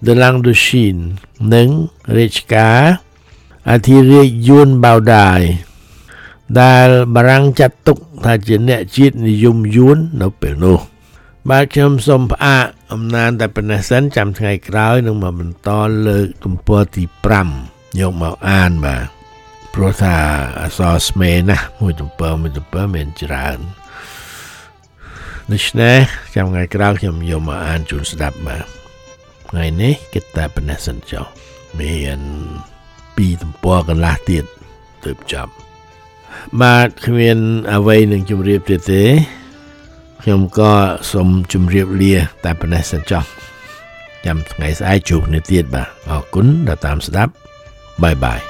[0.06, 0.66] de Languedoc
[1.54, 1.68] និង
[2.16, 3.07] រាជការ
[3.70, 5.40] អធិរាជយួនបៅដាយ
[6.60, 10.78] ដែលបារាំងចាត់ទុកថាជាអ្នកជាតិនិយមយួននៅពេលនោះ
[11.50, 15.70] បាទខ្ញុំសូមផ្អាកអំណានតែប៉ុណ្ណេះសិនចាំថ្ងៃក្រោយនឹងមកបន្ត
[16.06, 17.04] លើកទំព័រទី
[17.52, 19.06] 5យកមកអានបាទ
[19.74, 20.16] ព្រោះថា
[20.62, 23.58] អសរស្មេណាស់មួយទំព័រមួយទំព័រមានច្រើន
[25.52, 25.96] ដូច្នេះ
[26.34, 28.66] ចាំថ្ងៃក្រោយខ្ញុំយកមកអានជូនស្ដាប់បាទ
[29.50, 31.24] ថ្ងៃនេះគិតតែប៉ុណ្ណេះសិនចុះ
[31.80, 32.20] មាន
[33.18, 34.44] ពីរទំព័រកន្លះទៀត
[35.04, 35.52] ទើបចប់
[36.60, 37.38] បាទគ្មាន
[37.72, 39.04] អ្វីនឹងជម្រាបទៀតទេ
[40.22, 40.72] ខ្ញុំក៏
[41.12, 42.14] សូមជម្រាបលា
[42.44, 43.24] តែប៉ុណ្ណេះសិនចុះ
[44.24, 47.32] ចាំថ្ងៃស្អែកជួបគ្នាទៀតបាទអរគុណដែលតាមស្ដាប់
[48.02, 48.40] បាយបាយ